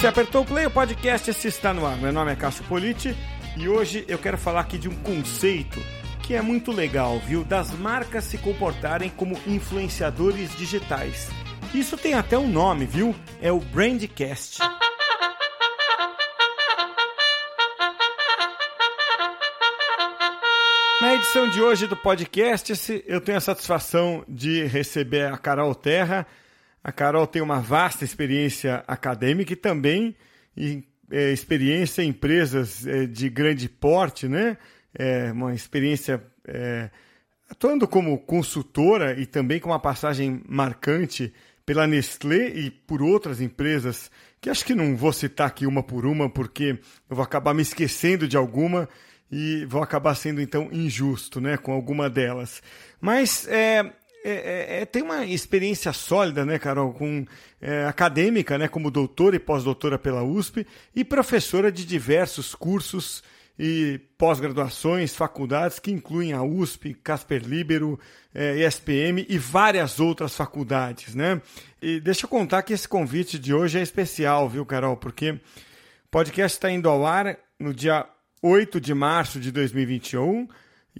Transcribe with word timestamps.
Você 0.00 0.06
apertou 0.06 0.40
o 0.40 0.46
play, 0.46 0.64
o 0.64 0.70
podcast 0.70 1.30
se 1.34 1.48
está 1.48 1.74
no 1.74 1.84
ar. 1.84 1.94
Meu 1.98 2.10
nome 2.10 2.32
é 2.32 2.34
Cássio 2.34 2.64
Politi 2.64 3.14
e 3.54 3.68
hoje 3.68 4.02
eu 4.08 4.16
quero 4.16 4.38
falar 4.38 4.60
aqui 4.60 4.78
de 4.78 4.88
um 4.88 4.94
conceito 5.02 5.78
que 6.22 6.32
é 6.32 6.40
muito 6.40 6.72
legal, 6.72 7.18
viu? 7.18 7.44
Das 7.44 7.74
marcas 7.74 8.24
se 8.24 8.38
comportarem 8.38 9.10
como 9.10 9.38
influenciadores 9.46 10.56
digitais. 10.56 11.28
Isso 11.74 11.98
tem 11.98 12.14
até 12.14 12.38
um 12.38 12.48
nome, 12.48 12.86
viu? 12.86 13.14
É 13.42 13.52
o 13.52 13.60
Brandcast. 13.60 14.60
Na 21.02 21.14
edição 21.14 21.46
de 21.50 21.60
hoje 21.60 21.86
do 21.86 21.94
podcast, 21.94 23.04
eu 23.06 23.20
tenho 23.20 23.36
a 23.36 23.42
satisfação 23.42 24.24
de 24.26 24.64
receber 24.64 25.30
a 25.30 25.36
Carol 25.36 25.74
Terra. 25.74 26.26
A 26.82 26.90
Carol 26.90 27.26
tem 27.26 27.42
uma 27.42 27.60
vasta 27.60 28.04
experiência 28.04 28.82
acadêmica 28.86 29.52
e 29.52 29.56
também 29.56 30.16
é, 31.10 31.32
experiência 31.32 32.02
em 32.02 32.08
empresas 32.08 32.86
é, 32.86 33.06
de 33.06 33.28
grande 33.28 33.68
porte, 33.68 34.28
né? 34.28 34.56
É, 34.94 35.30
uma 35.32 35.54
experiência 35.54 36.22
é, 36.46 36.90
atuando 37.48 37.86
como 37.86 38.18
consultora 38.18 39.18
e 39.20 39.26
também 39.26 39.60
com 39.60 39.70
uma 39.70 39.78
passagem 39.78 40.42
marcante 40.48 41.32
pela 41.66 41.86
Nestlé 41.86 42.48
e 42.48 42.70
por 42.70 43.02
outras 43.02 43.40
empresas, 43.40 44.10
que 44.40 44.50
acho 44.50 44.64
que 44.64 44.74
não 44.74 44.96
vou 44.96 45.12
citar 45.12 45.46
aqui 45.46 45.66
uma 45.66 45.82
por 45.82 46.04
uma, 46.06 46.28
porque 46.28 46.80
eu 47.08 47.14
vou 47.14 47.22
acabar 47.22 47.54
me 47.54 47.62
esquecendo 47.62 48.26
de 48.26 48.36
alguma 48.36 48.88
e 49.30 49.64
vou 49.66 49.82
acabar 49.82 50.14
sendo 50.16 50.40
então 50.40 50.68
injusto 50.72 51.40
né, 51.40 51.56
com 51.56 51.72
alguma 51.72 52.10
delas. 52.10 52.62
Mas 53.00 53.46
é, 53.46 53.92
é, 54.24 54.80
é, 54.80 54.84
tem 54.84 55.02
uma 55.02 55.24
experiência 55.24 55.92
sólida, 55.92 56.44
né, 56.44 56.58
Carol, 56.58 56.92
com 56.92 57.24
é, 57.60 57.84
acadêmica, 57.84 58.58
né, 58.58 58.68
como 58.68 58.90
doutora 58.90 59.36
e 59.36 59.38
pós-doutora 59.38 59.98
pela 59.98 60.22
USP 60.22 60.66
e 60.94 61.04
professora 61.04 61.70
de 61.72 61.84
diversos 61.84 62.54
cursos 62.54 63.22
e 63.58 64.00
pós-graduações, 64.16 65.14
faculdades 65.14 65.78
que 65.78 65.90
incluem 65.90 66.32
a 66.32 66.42
USP, 66.42 66.94
Casper 66.94 67.42
Libero, 67.42 68.00
é, 68.34 68.66
ESPM 68.66 69.26
e 69.28 69.36
várias 69.36 70.00
outras 70.00 70.34
faculdades, 70.34 71.14
né? 71.14 71.42
E 71.82 72.00
deixa 72.00 72.24
eu 72.24 72.30
contar 72.30 72.62
que 72.62 72.72
esse 72.72 72.88
convite 72.88 73.38
de 73.38 73.52
hoje 73.52 73.78
é 73.78 73.82
especial, 73.82 74.48
viu, 74.48 74.64
Carol? 74.64 74.96
Porque 74.96 75.32
o 75.32 75.40
podcast 76.10 76.56
está 76.56 76.70
indo 76.70 76.88
ao 76.88 77.06
ar 77.06 77.36
no 77.58 77.74
dia 77.74 78.06
8 78.42 78.80
de 78.80 78.94
março 78.94 79.38
de 79.38 79.52
2021 79.52 80.48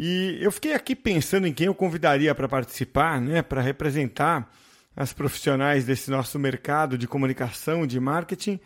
e 0.02 0.38
eu 0.40 0.50
fiquei 0.50 0.72
aqui 0.72 0.96
pensando 0.96 1.46
em 1.46 1.52
quem 1.52 1.66
eu 1.66 1.74
convidaria 1.74 2.34
para 2.34 2.48
participar, 2.48 3.20
né, 3.20 3.42
para 3.42 3.60
representar 3.60 4.50
as 4.96 5.12
profissionais 5.12 5.84
desse 5.84 6.10
nosso 6.10 6.38
mercado 6.38 6.96
de 6.96 7.06
comunicação, 7.06 7.86
de 7.86 8.00
marketing. 8.00 8.58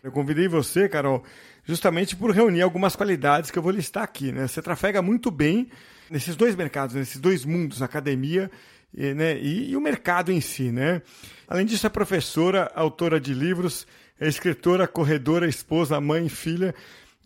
Eu 0.00 0.12
convidei 0.12 0.46
você, 0.46 0.88
Carol, 0.88 1.24
justamente 1.64 2.14
por 2.14 2.30
reunir 2.30 2.62
algumas 2.62 2.94
qualidades 2.94 3.50
que 3.50 3.58
eu 3.58 3.62
vou 3.64 3.72
listar 3.72 4.04
aqui. 4.04 4.30
Né? 4.30 4.46
Você 4.46 4.62
trafega 4.62 5.02
muito 5.02 5.28
bem 5.28 5.68
nesses 6.08 6.36
dois 6.36 6.54
mercados, 6.54 6.94
nesses 6.94 7.18
dois 7.20 7.44
mundos, 7.44 7.82
academia 7.82 8.48
e, 8.94 9.12
né, 9.12 9.36
e, 9.40 9.72
e 9.72 9.76
o 9.76 9.80
mercado 9.80 10.30
em 10.30 10.40
si. 10.40 10.70
Né? 10.70 11.02
Além 11.48 11.66
disso, 11.66 11.84
é 11.84 11.90
professora, 11.90 12.70
autora 12.76 13.18
de 13.18 13.34
livros, 13.34 13.88
é 14.20 14.28
escritora, 14.28 14.86
corredora, 14.86 15.48
esposa, 15.48 16.00
mãe, 16.00 16.28
filha. 16.28 16.72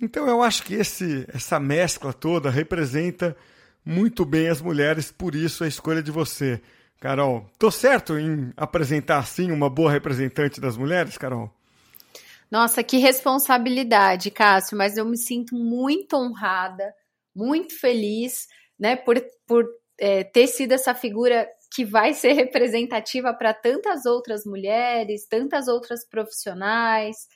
Então 0.00 0.26
eu 0.26 0.42
acho 0.42 0.62
que 0.62 0.74
esse, 0.74 1.26
essa 1.32 1.60
mescla 1.60 2.12
toda 2.12 2.48
representa 2.50 3.36
muito 3.84 4.24
bem 4.24 4.48
as 4.48 4.60
mulheres, 4.60 5.12
por 5.12 5.34
isso 5.34 5.64
a 5.64 5.68
escolha 5.68 6.02
de 6.02 6.10
você. 6.10 6.60
Carol, 7.00 7.46
tô 7.58 7.70
certo 7.70 8.18
em 8.18 8.52
apresentar 8.56 9.18
assim 9.18 9.50
uma 9.50 9.70
boa 9.70 9.90
representante 9.90 10.60
das 10.60 10.76
mulheres, 10.76 11.16
Carol? 11.16 11.50
Nossa, 12.50 12.82
que 12.82 12.98
responsabilidade, 12.98 14.30
Cássio, 14.30 14.76
mas 14.76 14.96
eu 14.96 15.04
me 15.04 15.16
sinto 15.16 15.54
muito 15.54 16.16
honrada, 16.16 16.92
muito 17.34 17.78
feliz, 17.78 18.48
né, 18.78 18.96
por, 18.96 19.22
por 19.46 19.66
é, 19.98 20.24
ter 20.24 20.46
sido 20.46 20.72
essa 20.72 20.94
figura 20.94 21.48
que 21.72 21.84
vai 21.84 22.12
ser 22.12 22.32
representativa 22.32 23.32
para 23.32 23.54
tantas 23.54 24.04
outras 24.04 24.44
mulheres, 24.44 25.26
tantas 25.26 25.68
outras 25.68 26.04
profissionais, 26.04 27.28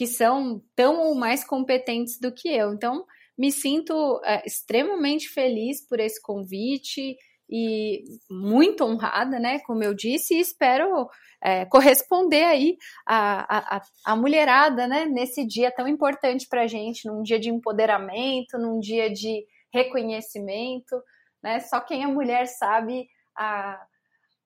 que 0.00 0.06
são 0.06 0.62
tão 0.74 0.98
ou 0.98 1.14
mais 1.14 1.44
competentes 1.44 2.18
do 2.18 2.32
que 2.32 2.48
eu. 2.48 2.72
Então, 2.72 3.04
me 3.36 3.52
sinto 3.52 4.18
é, 4.24 4.42
extremamente 4.46 5.28
feliz 5.28 5.86
por 5.86 6.00
esse 6.00 6.18
convite 6.22 7.18
e 7.50 8.02
muito 8.30 8.82
honrada, 8.82 9.38
né? 9.38 9.58
Como 9.58 9.84
eu 9.84 9.92
disse, 9.92 10.36
e 10.36 10.40
espero 10.40 11.06
é, 11.42 11.66
corresponder 11.66 12.44
aí 12.44 12.78
a, 13.06 13.82
a, 14.06 14.16
mulherada, 14.16 14.88
né? 14.88 15.04
Nesse 15.04 15.46
dia 15.46 15.70
tão 15.70 15.86
importante 15.86 16.48
para 16.48 16.62
a 16.62 16.66
gente, 16.66 17.06
num 17.06 17.22
dia 17.22 17.38
de 17.38 17.50
empoderamento, 17.50 18.56
num 18.56 18.80
dia 18.80 19.12
de 19.12 19.44
reconhecimento, 19.70 20.98
né? 21.42 21.60
Só 21.60 21.78
quem 21.78 22.04
é 22.04 22.06
mulher 22.06 22.46
sabe 22.46 23.06
a, 23.36 23.78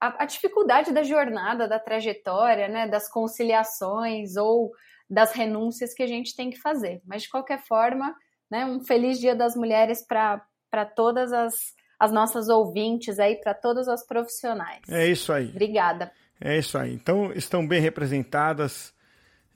a, 0.01 0.23
a 0.23 0.25
dificuldade 0.25 0.91
da 0.91 1.03
jornada, 1.03 1.65
da 1.65 1.79
trajetória, 1.79 2.67
né? 2.67 2.89
Das 2.89 3.09
conciliações 3.09 4.35
ou 4.35 4.73
das 5.09 5.33
renúncias 5.33 5.93
que 5.93 6.03
a 6.03 6.07
gente 6.07 6.35
tem 6.35 6.49
que 6.49 6.59
fazer. 6.59 7.01
Mas, 7.05 7.23
de 7.23 7.29
qualquer 7.29 7.63
forma, 7.63 8.15
né, 8.49 8.65
um 8.65 8.83
feliz 8.83 9.19
Dia 9.19 9.35
das 9.35 9.55
Mulheres 9.55 10.05
para 10.05 10.85
todas 10.95 11.31
as, 11.31 11.73
as 11.99 12.11
nossas 12.11 12.49
ouvintes 12.49 13.19
aí, 13.19 13.35
para 13.35 13.53
todas 13.53 13.87
as 13.87 14.05
profissionais. 14.05 14.81
É 14.89 15.07
isso 15.07 15.31
aí. 15.31 15.49
Obrigada. 15.49 16.11
É 16.39 16.57
isso 16.57 16.77
aí. 16.77 16.93
Então, 16.93 17.31
estão 17.33 17.65
bem 17.67 17.79
representadas, 17.79 18.93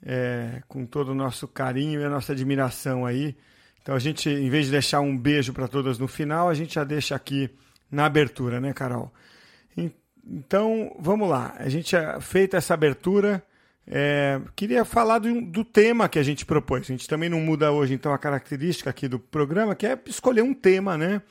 é, 0.02 0.62
com 0.66 0.86
todo 0.86 1.10
o 1.10 1.14
nosso 1.14 1.46
carinho 1.46 2.00
e 2.00 2.04
a 2.04 2.08
nossa 2.08 2.32
admiração 2.32 3.04
aí. 3.04 3.36
Então, 3.82 3.94
a 3.94 3.98
gente, 3.98 4.28
em 4.28 4.48
vez 4.48 4.66
de 4.66 4.72
deixar 4.72 5.00
um 5.00 5.16
beijo 5.16 5.52
para 5.52 5.68
todas 5.68 5.98
no 5.98 6.08
final, 6.08 6.48
a 6.48 6.54
gente 6.54 6.74
já 6.74 6.84
deixa 6.84 7.14
aqui 7.14 7.50
na 7.90 8.06
abertura, 8.06 8.60
né, 8.60 8.72
Carol? 8.72 9.12
Então, 10.24 10.94
vamos 10.98 11.28
lá. 11.28 11.54
A 11.58 11.68
gente, 11.68 11.96
feita 12.20 12.56
essa 12.56 12.74
abertura, 12.74 13.42
é, 13.86 14.40
queria 14.54 14.84
falar 14.84 15.18
do, 15.18 15.40
do, 15.40 15.64
tema 15.64 16.08
que 16.08 16.18
a 16.18 16.22
gente 16.22 16.44
propôs. 16.44 16.82
A 16.82 16.84
gente 16.84 17.08
também 17.08 17.28
não 17.28 17.40
muda 17.40 17.72
hoje, 17.72 17.94
então, 17.94 18.12
a 18.12 18.18
característica 18.18 18.90
aqui 18.90 19.08
do 19.08 19.18
programa, 19.18 19.74
que 19.74 19.86
é 19.86 19.98
escolher 20.06 20.42
um 20.42 20.54
tema, 20.54 20.96
né? 20.96 21.22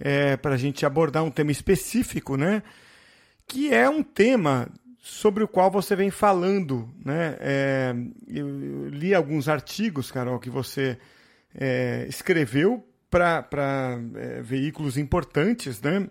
É, 0.00 0.36
para 0.36 0.54
a 0.54 0.56
gente 0.56 0.86
abordar 0.86 1.24
um 1.24 1.30
tema 1.30 1.50
específico, 1.50 2.36
né? 2.36 2.62
Que 3.46 3.72
é 3.72 3.88
um 3.88 4.02
tema 4.02 4.68
sobre 4.98 5.42
o 5.42 5.48
qual 5.48 5.70
você 5.70 5.94
vem 5.94 6.10
falando, 6.10 6.88
né? 7.04 7.36
É, 7.40 7.94
eu 8.26 8.88
li 8.88 9.14
alguns 9.14 9.48
artigos, 9.48 10.10
Carol, 10.10 10.38
que 10.38 10.50
você 10.50 10.98
é, 11.54 12.04
escreveu 12.08 12.84
para 13.10 13.98
é, 14.16 14.42
veículos 14.42 14.96
importantes, 14.96 15.80
né? 15.80 16.08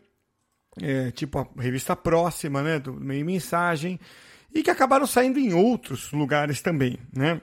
É, 0.82 1.12
tipo 1.12 1.40
a 1.40 1.62
revista 1.62 1.96
Próxima, 1.96 2.62
né? 2.62 2.80
Do 2.80 2.94
Meio 2.94 3.26
Mensagem 3.26 4.00
e 4.58 4.64
que 4.64 4.72
acabaram 4.72 5.06
saindo 5.06 5.38
em 5.38 5.54
outros 5.54 6.12
lugares 6.12 6.64
também, 6.64 6.98
né? 7.16 7.40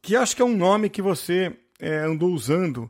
Que 0.00 0.14
acho 0.14 0.36
que 0.36 0.42
é 0.42 0.44
um 0.44 0.56
nome 0.56 0.88
que 0.88 1.02
você 1.02 1.52
é, 1.80 1.96
andou 1.98 2.30
usando. 2.30 2.88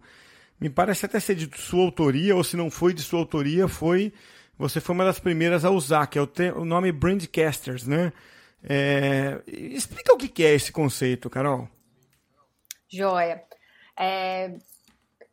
Me 0.60 0.68
parece 0.68 1.06
até 1.06 1.18
ser 1.18 1.34
de 1.34 1.48
sua 1.58 1.84
autoria, 1.84 2.36
ou 2.36 2.44
se 2.44 2.54
não 2.54 2.70
foi 2.70 2.92
de 2.92 3.00
sua 3.00 3.20
autoria, 3.20 3.66
foi 3.66 4.12
você 4.58 4.78
foi 4.78 4.94
uma 4.94 5.06
das 5.06 5.18
primeiras 5.18 5.64
a 5.64 5.70
usar, 5.70 6.06
que 6.06 6.18
é 6.18 6.20
o, 6.20 6.26
te, 6.26 6.50
o 6.50 6.66
nome 6.66 6.92
Brandcasters, 6.92 7.86
né? 7.86 8.12
É, 8.62 9.40
explica 9.46 10.12
o 10.12 10.18
que 10.18 10.44
é 10.44 10.52
esse 10.52 10.70
conceito, 10.70 11.30
Carol. 11.30 11.66
Joia. 12.90 13.42
É, 13.98 14.52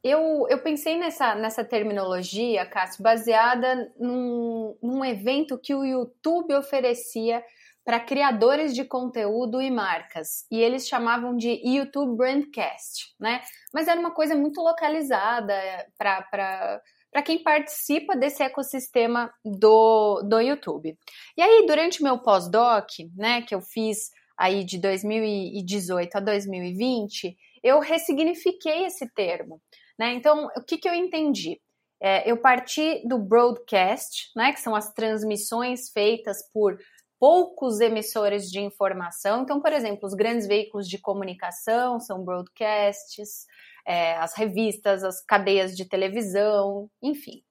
eu, 0.02 0.48
eu 0.50 0.60
pensei 0.60 0.98
nessa, 0.98 1.36
nessa 1.36 1.64
terminologia, 1.66 2.66
Cássio, 2.66 3.04
baseada 3.04 3.92
num, 4.00 4.78
num 4.82 5.04
evento 5.04 5.58
que 5.58 5.76
o 5.76 5.84
YouTube 5.84 6.56
oferecia 6.56 7.44
para 7.84 8.00
criadores 8.00 8.74
de 8.74 8.86
conteúdo 8.86 9.62
e 9.62 9.72
marcas. 9.72 10.46
E 10.52 10.60
eles 10.60 10.88
chamavam 10.88 11.36
de 11.36 11.62
YouTube 11.64 12.16
Brandcast, 12.16 13.16
né? 13.20 13.42
Mas 13.74 13.88
era 13.88 14.00
uma 14.00 14.12
coisa 14.12 14.36
muito 14.36 14.62
localizada 14.62 15.54
para 15.98 16.82
para 17.12 17.22
quem 17.22 17.44
participa 17.44 18.16
desse 18.16 18.42
ecossistema 18.42 19.34
do, 19.44 20.22
do 20.24 20.40
YouTube. 20.40 20.98
E 21.36 21.42
aí, 21.42 21.66
durante 21.68 22.02
meu 22.02 22.18
pós-doc, 22.18 22.88
né, 23.18 23.42
que 23.42 23.54
eu 23.54 23.62
fiz 23.62 24.12
aí 24.38 24.64
de 24.64 24.80
2018 24.80 26.16
a 26.16 26.20
2020, 26.22 27.38
eu 27.62 27.80
ressignifiquei 27.80 28.86
esse 28.86 29.08
termo. 29.14 29.62
Né? 30.00 30.14
Então, 30.14 30.48
o 30.56 30.64
que, 30.64 30.78
que 30.78 30.88
eu 30.88 30.94
entendi? 30.94 31.60
É, 32.02 32.30
eu 32.30 32.38
parti 32.38 33.08
do 33.08 33.20
broadcast, 33.20 34.32
né, 34.36 34.52
que 34.52 34.60
são 34.60 34.74
as 34.74 34.92
transmissões 34.94 35.92
feitas 35.92 36.38
por 36.52 36.80
poucos 37.22 37.80
emissores 37.80 38.50
de 38.50 38.60
informação. 38.60 39.44
Então, 39.44 39.62
por 39.62 39.72
exemplo, 39.72 40.08
os 40.08 40.16
grandes 40.16 40.48
veículos 40.48 40.90
de 40.90 40.98
comunicação 40.98 42.00
são 42.00 42.26
broadcasts, 42.26 43.46
é, 43.86 44.16
as 44.16 44.36
revistas, 44.36 45.04
as 45.04 45.24
cadeias 45.24 45.78
de 45.78 45.88
televisão, 45.88 46.90
enfim. 47.00 47.44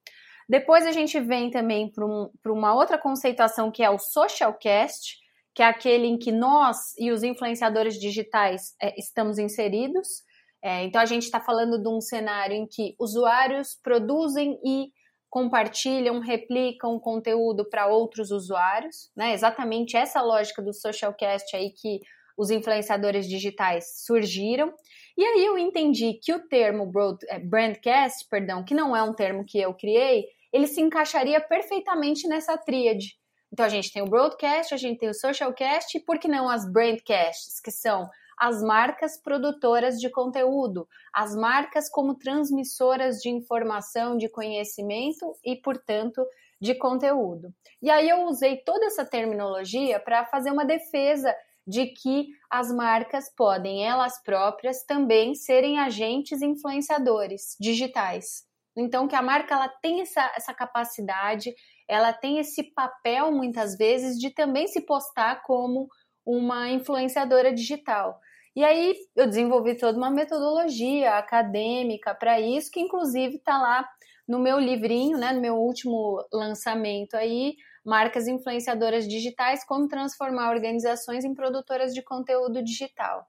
Depois 0.49 0.85
a 0.85 0.91
gente 0.91 1.17
vem 1.21 1.49
também 1.49 1.89
para 1.89 2.05
um, 2.05 2.29
uma 2.47 2.75
outra 2.75 2.97
conceituação 2.97 3.71
que 3.71 3.81
é 3.81 3.89
o 3.89 3.97
socialcast, 3.97 5.17
que 5.55 5.63
é 5.63 5.65
aquele 5.65 6.05
em 6.05 6.17
que 6.17 6.33
nós 6.33 6.93
e 6.99 7.09
os 7.09 7.23
influenciadores 7.23 7.97
digitais 7.97 8.75
é, 8.81 8.93
estamos 8.99 9.39
inseridos. 9.39 10.25
É, 10.61 10.83
então, 10.83 10.99
a 10.99 11.05
gente 11.05 11.23
está 11.23 11.39
falando 11.39 11.81
de 11.81 11.87
um 11.87 12.01
cenário 12.01 12.57
em 12.57 12.67
que 12.67 12.93
usuários 12.99 13.79
produzem 13.81 14.59
e 14.65 14.91
compartilham, 15.31 16.19
replicam 16.19 16.99
conteúdo 16.99 17.67
para 17.67 17.87
outros 17.87 18.31
usuários, 18.31 19.09
né? 19.15 19.33
Exatamente 19.33 19.95
essa 19.95 20.21
lógica 20.21 20.61
do 20.61 20.73
socialcast 20.73 21.55
aí 21.55 21.71
que 21.71 22.01
os 22.37 22.51
influenciadores 22.51 23.27
digitais 23.27 24.03
surgiram. 24.05 24.73
E 25.17 25.23
aí 25.23 25.45
eu 25.45 25.57
entendi 25.57 26.19
que 26.21 26.33
o 26.33 26.47
termo 26.49 26.91
é, 27.29 27.39
brandcast, 27.39 28.27
perdão, 28.29 28.63
que 28.63 28.73
não 28.73 28.95
é 28.95 29.01
um 29.01 29.13
termo 29.13 29.45
que 29.45 29.59
eu 29.59 29.73
criei, 29.73 30.25
ele 30.51 30.67
se 30.67 30.81
encaixaria 30.81 31.39
perfeitamente 31.39 32.27
nessa 32.27 32.57
tríade. 32.57 33.15
Então 33.53 33.65
a 33.65 33.69
gente 33.69 33.91
tem 33.91 34.01
o 34.01 34.09
broadcast, 34.09 34.73
a 34.73 34.77
gente 34.77 34.99
tem 34.99 35.09
o 35.09 35.13
socialcast 35.13 35.97
e 35.97 36.03
por 36.03 36.19
que 36.19 36.27
não 36.27 36.49
as 36.49 36.69
brandcasts, 36.69 37.61
que 37.61 37.71
são 37.71 38.09
as 38.41 38.63
marcas 38.63 39.21
produtoras 39.21 39.99
de 39.99 40.09
conteúdo, 40.09 40.87
as 41.13 41.35
marcas 41.35 41.87
como 41.87 42.15
transmissoras 42.15 43.17
de 43.17 43.29
informação, 43.29 44.17
de 44.17 44.27
conhecimento 44.27 45.37
e, 45.45 45.55
portanto, 45.55 46.25
de 46.59 46.73
conteúdo. 46.73 47.53
E 47.79 47.91
aí 47.91 48.09
eu 48.09 48.23
usei 48.23 48.57
toda 48.57 48.87
essa 48.87 49.05
terminologia 49.05 49.99
para 49.99 50.25
fazer 50.25 50.49
uma 50.49 50.65
defesa 50.65 51.31
de 51.67 51.85
que 51.85 52.29
as 52.49 52.73
marcas 52.73 53.31
podem, 53.35 53.85
elas 53.85 54.19
próprias, 54.23 54.83
também 54.85 55.35
serem 55.35 55.77
agentes 55.77 56.41
influenciadores 56.41 57.55
digitais. 57.59 58.43
Então, 58.75 59.07
que 59.07 59.15
a 59.15 59.21
marca 59.21 59.53
ela 59.53 59.69
tem 59.69 60.01
essa, 60.01 60.31
essa 60.35 60.53
capacidade, 60.53 61.53
ela 61.87 62.11
tem 62.11 62.39
esse 62.39 62.63
papel, 62.73 63.31
muitas 63.31 63.77
vezes, 63.77 64.17
de 64.17 64.31
também 64.31 64.67
se 64.67 64.81
postar 64.81 65.43
como 65.43 65.87
uma 66.25 66.69
influenciadora 66.69 67.53
digital. 67.53 68.19
E 68.55 68.63
aí 68.63 68.95
eu 69.15 69.27
desenvolvi 69.27 69.77
toda 69.77 69.97
uma 69.97 70.11
metodologia 70.11 71.17
acadêmica 71.17 72.13
para 72.13 72.39
isso, 72.39 72.69
que 72.69 72.81
inclusive 72.81 73.35
está 73.35 73.57
lá 73.57 73.87
no 74.27 74.39
meu 74.39 74.59
livrinho, 74.59 75.17
né, 75.17 75.31
no 75.31 75.41
meu 75.41 75.55
último 75.55 76.23
lançamento 76.31 77.15
aí, 77.15 77.55
Marcas 77.83 78.27
Influenciadoras 78.27 79.07
Digitais, 79.07 79.65
como 79.65 79.87
transformar 79.87 80.51
organizações 80.51 81.23
em 81.23 81.33
produtoras 81.33 81.93
de 81.93 82.01
conteúdo 82.01 82.63
digital. 82.63 83.25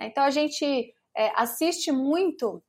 Então 0.00 0.24
a 0.24 0.30
gente 0.30 0.92
é, 1.16 1.32
assiste 1.34 1.90
muito 1.90 2.62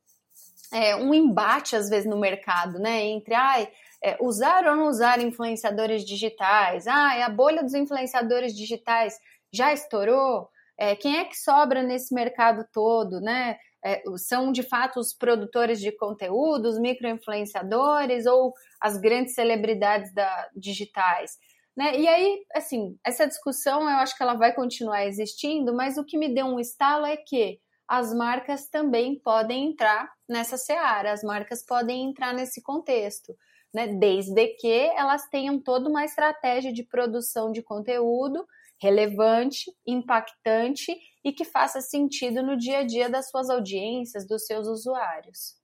é, 0.71 0.95
um 0.95 1.13
embate, 1.13 1.75
às 1.75 1.89
vezes, 1.89 2.09
no 2.09 2.17
mercado, 2.17 2.79
né, 2.79 3.03
entre 3.05 3.33
ai, 3.33 3.69
é, 4.03 4.17
usar 4.21 4.65
ou 4.65 4.75
não 4.75 4.88
usar 4.88 5.19
influenciadores 5.19 6.05
digitais, 6.05 6.88
ai, 6.88 7.21
a 7.21 7.29
bolha 7.29 7.63
dos 7.63 7.73
influenciadores 7.73 8.55
digitais 8.55 9.17
já 9.51 9.73
estourou, 9.73 10.50
é, 10.77 10.95
quem 10.95 11.18
é 11.18 11.25
que 11.25 11.35
sobra 11.35 11.81
nesse 11.81 12.13
mercado 12.13 12.65
todo, 12.71 13.19
né? 13.19 13.57
É, 13.83 14.01
são 14.18 14.51
de 14.51 14.63
fato 14.63 15.00
os 15.00 15.13
produtores 15.13 15.79
de 15.79 15.91
conteúdo, 15.91 16.68
os 16.68 16.79
microinfluenciadores 16.79 18.25
ou 18.25 18.53
as 18.81 18.97
grandes 18.97 19.33
celebridades 19.33 20.13
da, 20.13 20.50
digitais? 20.56 21.38
Né? 21.75 21.97
E 22.00 22.07
aí, 22.07 22.44
assim, 22.56 22.97
essa 23.06 23.27
discussão 23.27 23.81
eu 23.81 23.97
acho 23.97 24.18
que 24.18 24.24
ela 24.24 24.33
vai 24.33 24.53
continuar 24.53 25.06
existindo, 25.06 25.75
mas 25.75 25.97
o 25.97 26.03
que 26.03 26.18
me 26.18 26.33
deu 26.33 26.45
um 26.45 26.59
estalo 26.59 27.06
é 27.06 27.15
que 27.15 27.59
as 27.88 28.13
marcas 28.13 28.68
também 28.68 29.19
podem 29.19 29.69
entrar 29.69 30.12
nessa 30.27 30.57
seara, 30.57 31.13
as 31.13 31.24
marcas 31.24 31.63
podem 31.63 32.09
entrar 32.09 32.33
nesse 32.33 32.62
contexto, 32.62 33.33
né? 33.74 33.88
Desde 33.88 34.47
que 34.59 34.91
elas 34.95 35.27
tenham 35.29 35.59
toda 35.62 35.88
uma 35.88 36.03
estratégia 36.03 36.74
de 36.74 36.83
produção 36.83 37.51
de 37.51 37.62
conteúdo 37.62 38.45
relevante, 38.77 39.71
impactante 39.85 40.95
e 41.24 41.31
que 41.31 41.44
faça 41.44 41.81
sentido 41.81 42.41
no 42.44 42.56
dia 42.56 42.79
a 42.79 42.83
dia 42.83 43.09
das 43.09 43.29
suas 43.29 43.50
audiências, 43.50 44.27
dos 44.27 44.45
seus 44.45 44.68
usuários. 44.68 45.56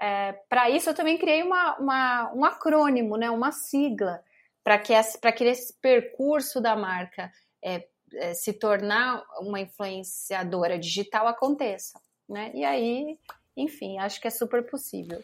É, 0.00 0.32
para 0.48 0.70
isso, 0.70 0.90
eu 0.90 0.94
também 0.94 1.18
criei 1.18 1.42
uma, 1.42 1.76
uma, 1.78 2.32
um 2.34 2.44
acrônimo, 2.44 3.16
né, 3.16 3.30
uma 3.30 3.52
sigla, 3.52 4.22
para 4.64 4.78
que, 4.78 4.92
esse, 4.92 5.18
que 5.18 5.44
esse 5.44 5.74
percurso 5.80 6.60
da 6.60 6.74
marca 6.74 7.30
é, 7.62 7.86
é, 8.14 8.34
se 8.34 8.52
tornar 8.52 9.22
uma 9.40 9.60
influenciadora 9.60 10.78
digital 10.78 11.26
aconteça. 11.26 12.00
Né? 12.28 12.50
E 12.54 12.64
aí, 12.64 13.18
enfim, 13.56 13.98
acho 13.98 14.20
que 14.20 14.28
é 14.28 14.30
super 14.30 14.64
possível. 14.64 15.22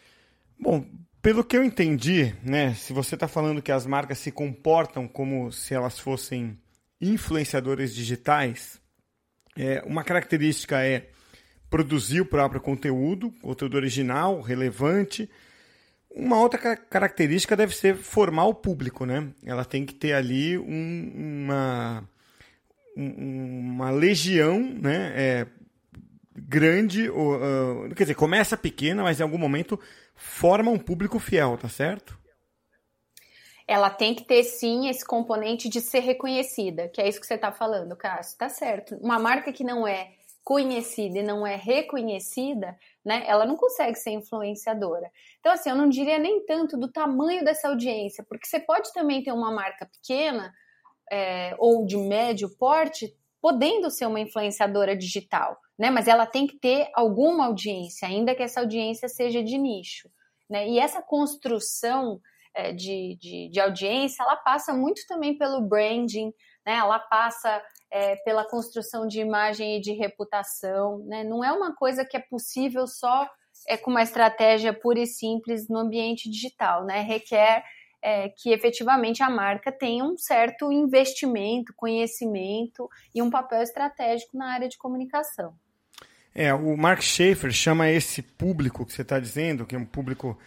Bom, 0.58 0.84
pelo 1.22 1.44
que 1.44 1.56
eu 1.56 1.64
entendi, 1.64 2.34
né, 2.42 2.74
se 2.74 2.92
você 2.92 3.14
está 3.14 3.26
falando 3.26 3.62
que 3.62 3.72
as 3.72 3.86
marcas 3.86 4.18
se 4.18 4.30
comportam 4.30 5.08
como 5.08 5.50
se 5.52 5.74
elas 5.74 5.98
fossem 5.98 6.58
influenciadores 7.00 7.94
digitais, 7.94 8.80
é, 9.56 9.82
uma 9.86 10.04
característica 10.04 10.82
é 10.82 11.08
produzir 11.68 12.20
o 12.20 12.26
próprio 12.26 12.60
conteúdo, 12.60 13.32
conteúdo 13.42 13.76
original, 13.76 14.40
relevante. 14.40 15.28
Uma 16.10 16.40
outra 16.40 16.76
característica 16.76 17.56
deve 17.56 17.76
ser 17.76 17.96
formar 17.96 18.46
o 18.46 18.54
público, 18.54 19.04
né? 19.04 19.28
Ela 19.44 19.64
tem 19.64 19.84
que 19.84 19.94
ter 19.94 20.14
ali 20.14 20.56
um, 20.56 21.12
uma, 21.44 22.08
uma 22.96 23.90
legião, 23.90 24.60
né? 24.60 25.12
É, 25.14 25.46
grande, 26.34 27.10
ou, 27.10 27.36
uh, 27.36 27.94
quer 27.94 28.04
dizer, 28.04 28.14
começa 28.14 28.56
pequena, 28.56 29.02
mas 29.02 29.18
em 29.18 29.22
algum 29.22 29.38
momento 29.38 29.78
forma 30.14 30.70
um 30.70 30.78
público 30.78 31.18
fiel, 31.18 31.58
tá 31.58 31.68
certo? 31.68 32.18
Ela 33.68 33.90
tem 33.90 34.14
que 34.14 34.24
ter 34.24 34.42
sim 34.44 34.88
esse 34.88 35.04
componente 35.04 35.68
de 35.68 35.82
ser 35.82 36.00
reconhecida, 36.00 36.88
que 36.88 37.02
é 37.02 37.06
isso 37.06 37.20
que 37.20 37.26
você 37.26 37.34
está 37.34 37.52
falando, 37.52 37.94
Cássio. 37.94 38.38
Tá 38.38 38.48
certo. 38.48 38.96
Uma 38.96 39.18
marca 39.18 39.52
que 39.52 39.62
não 39.62 39.86
é 39.86 40.12
conhecida 40.42 41.18
e 41.18 41.22
não 41.22 41.46
é 41.46 41.56
reconhecida, 41.56 42.74
né, 43.04 43.22
ela 43.26 43.44
não 43.44 43.54
consegue 43.54 43.96
ser 43.96 44.12
influenciadora. 44.12 45.10
Então, 45.38 45.52
assim, 45.52 45.68
eu 45.68 45.76
não 45.76 45.90
diria 45.90 46.18
nem 46.18 46.46
tanto 46.46 46.78
do 46.78 46.90
tamanho 46.90 47.44
dessa 47.44 47.68
audiência, 47.68 48.24
porque 48.26 48.46
você 48.46 48.58
pode 48.58 48.90
também 48.94 49.22
ter 49.22 49.32
uma 49.32 49.52
marca 49.52 49.84
pequena 49.84 50.50
é, 51.12 51.54
ou 51.58 51.84
de 51.84 51.98
médio 51.98 52.48
porte, 52.56 53.14
podendo 53.42 53.90
ser 53.90 54.06
uma 54.06 54.20
influenciadora 54.20 54.96
digital, 54.96 55.60
né, 55.78 55.90
mas 55.90 56.08
ela 56.08 56.24
tem 56.24 56.46
que 56.46 56.56
ter 56.56 56.88
alguma 56.94 57.44
audiência, 57.44 58.08
ainda 58.08 58.34
que 58.34 58.42
essa 58.42 58.60
audiência 58.60 59.06
seja 59.06 59.42
de 59.42 59.58
nicho. 59.58 60.08
Né, 60.48 60.66
e 60.66 60.78
essa 60.78 61.02
construção 61.02 62.18
é, 62.54 62.72
de, 62.72 63.16
de, 63.20 63.48
de, 63.50 63.60
audiência, 63.60 64.22
ela 64.22 64.36
passa 64.36 64.72
muito 64.72 65.02
também 65.06 65.36
pelo 65.36 65.60
branding, 65.60 66.32
né? 66.66 66.74
ela 66.74 66.98
passa 66.98 67.62
é, 67.90 68.16
pela 68.16 68.44
construção 68.44 69.06
de 69.06 69.20
imagem 69.20 69.76
e 69.76 69.80
de 69.80 69.92
reputação. 69.92 70.98
Né? 71.06 71.24
Não 71.24 71.44
é 71.44 71.52
uma 71.52 71.74
coisa 71.74 72.04
que 72.04 72.16
é 72.16 72.20
possível 72.20 72.86
só 72.86 73.28
é, 73.66 73.76
com 73.76 73.90
uma 73.90 74.02
estratégia 74.02 74.72
pura 74.72 75.00
e 75.00 75.06
simples 75.06 75.68
no 75.68 75.78
ambiente 75.78 76.30
digital, 76.30 76.84
né? 76.84 77.00
requer 77.00 77.64
é, 78.02 78.28
que 78.28 78.50
efetivamente 78.50 79.22
a 79.22 79.30
marca 79.30 79.72
tenha 79.72 80.04
um 80.04 80.16
certo 80.16 80.70
investimento, 80.72 81.72
conhecimento 81.76 82.88
e 83.14 83.20
um 83.20 83.30
papel 83.30 83.62
estratégico 83.62 84.36
na 84.36 84.52
área 84.52 84.68
de 84.68 84.78
comunicação. 84.78 85.54
É, 86.34 86.54
o 86.54 86.76
Mark 86.76 87.02
Schaefer 87.02 87.50
chama 87.50 87.90
esse 87.90 88.22
público 88.22 88.86
que 88.86 88.92
você 88.92 89.02
está 89.02 89.18
dizendo, 89.18 89.66
que 89.66 89.74
é 89.74 89.78
um 89.78 89.84
público 89.84 90.38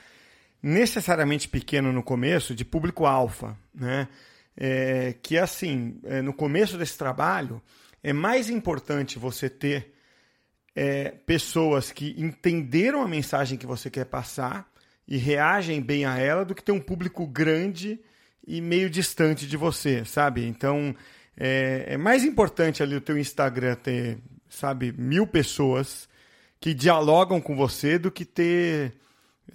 necessariamente 0.62 1.48
pequeno 1.48 1.91
no 1.91 2.03
começo, 2.03 2.53
de 2.53 2.63
público 2.63 3.06
alfa, 3.06 3.58
né? 3.74 4.08
É, 4.56 5.15
que 5.24 5.38
assim, 5.38 6.00
é, 6.03 6.22
no 6.22 6.34
começo 6.34 6.77
desse 6.77 6.98
trabalho, 6.98 7.62
é 8.03 8.12
mais 8.12 8.50
importante 8.50 9.18
você 9.18 9.50
ter 9.50 9.94
é, 10.75 11.12
pessoas 11.25 11.91
que 11.91 12.15
entenderam 12.18 13.01
a 13.01 13.08
mensagem 13.08 13.58
que 13.58 13.65
você 13.65 13.89
quer 13.89 14.06
passar 14.06 14.70
e 15.08 15.18
reagem 15.18 15.82
bem 15.82 16.06
a 16.06 16.18
ela 16.18 16.46
do 16.46 16.53
que 16.53 16.63
ter 16.63 16.72
um 16.72 16.80
público 16.80 17.25
grande 17.25 18.00
e 18.46 18.62
meio 18.62 18.89
distante 18.89 19.48
de 19.48 19.58
você, 19.58 20.03
sabe? 20.06 20.46
Então, 20.46 20.96
é, 21.38 21.86
é 21.89 21.98
mais 21.98 22.24
importante 22.24 22.84
ali 22.84 22.96
o 22.96 23.01
teu 23.01 23.18
Instagram 23.18 23.75
ter, 23.75 24.18
sabe, 24.50 24.91
mil 24.98 25.25
pessoas 25.27 26.10
que 26.60 26.74
dialogam 26.74 27.41
com 27.41 27.56
você 27.56 27.98
do 27.98 28.12
que 28.12 28.25
ter 28.25 28.94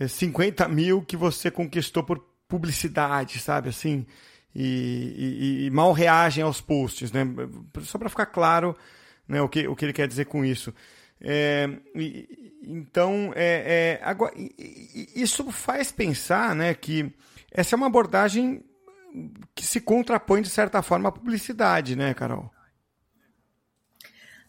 50 0.09 0.65
é, 0.65 0.69
mil 0.69 1.03
que 1.03 1.17
você 1.17 1.51
conquistou 1.51 2.03
por 2.03 2.19
publicidade, 2.49 3.39
sabe? 3.39 3.69
Assim, 3.69 4.07
e, 4.55 5.63
e, 5.63 5.67
e 5.67 5.71
mal 5.71 5.93
reagem 5.93 6.43
aos 6.43 6.61
posts, 6.61 7.13
né? 7.13 7.25
Só 7.83 7.99
para 7.99 8.09
ficar 8.09 8.27
claro 8.27 8.77
né, 9.29 9.41
o, 9.41 9.49
que, 9.49 9.67
o 9.69 9.77
que 9.77 9.85
ele 9.85 9.93
quer 9.93 10.09
dizer 10.09 10.27
com 10.27 10.45
isso. 10.45 10.73
É, 11.21 11.69
e, 11.95 12.53
então, 12.63 13.33
é, 13.35 13.99
é, 13.99 14.01
agora, 14.03 14.35
isso 15.15 15.51
faz 15.51 15.93
pensar 15.93 16.55
né, 16.55 16.75
que 16.75 17.13
essa 17.51 17.75
é 17.75 17.77
uma 17.77 17.87
abordagem 17.87 18.63
que 19.55 19.65
se 19.65 19.81
contrapõe, 19.81 20.43
de 20.43 20.51
certa 20.51 20.83
forma, 20.83 21.09
à 21.09 21.13
publicidade, 21.13 21.97
né, 21.97 22.13
Carol? 22.13 22.51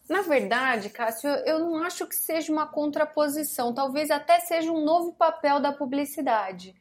Na 0.08 0.22
verdade, 0.22 0.88
Cássio, 0.88 1.28
eu 1.44 1.58
não 1.58 1.82
acho 1.82 2.06
que 2.06 2.14
seja 2.14 2.50
uma 2.50 2.66
contraposição, 2.66 3.74
talvez 3.74 4.10
até 4.10 4.40
seja 4.40 4.72
um 4.72 4.82
novo 4.82 5.12
papel 5.12 5.60
da 5.60 5.70
publicidade. 5.70 6.74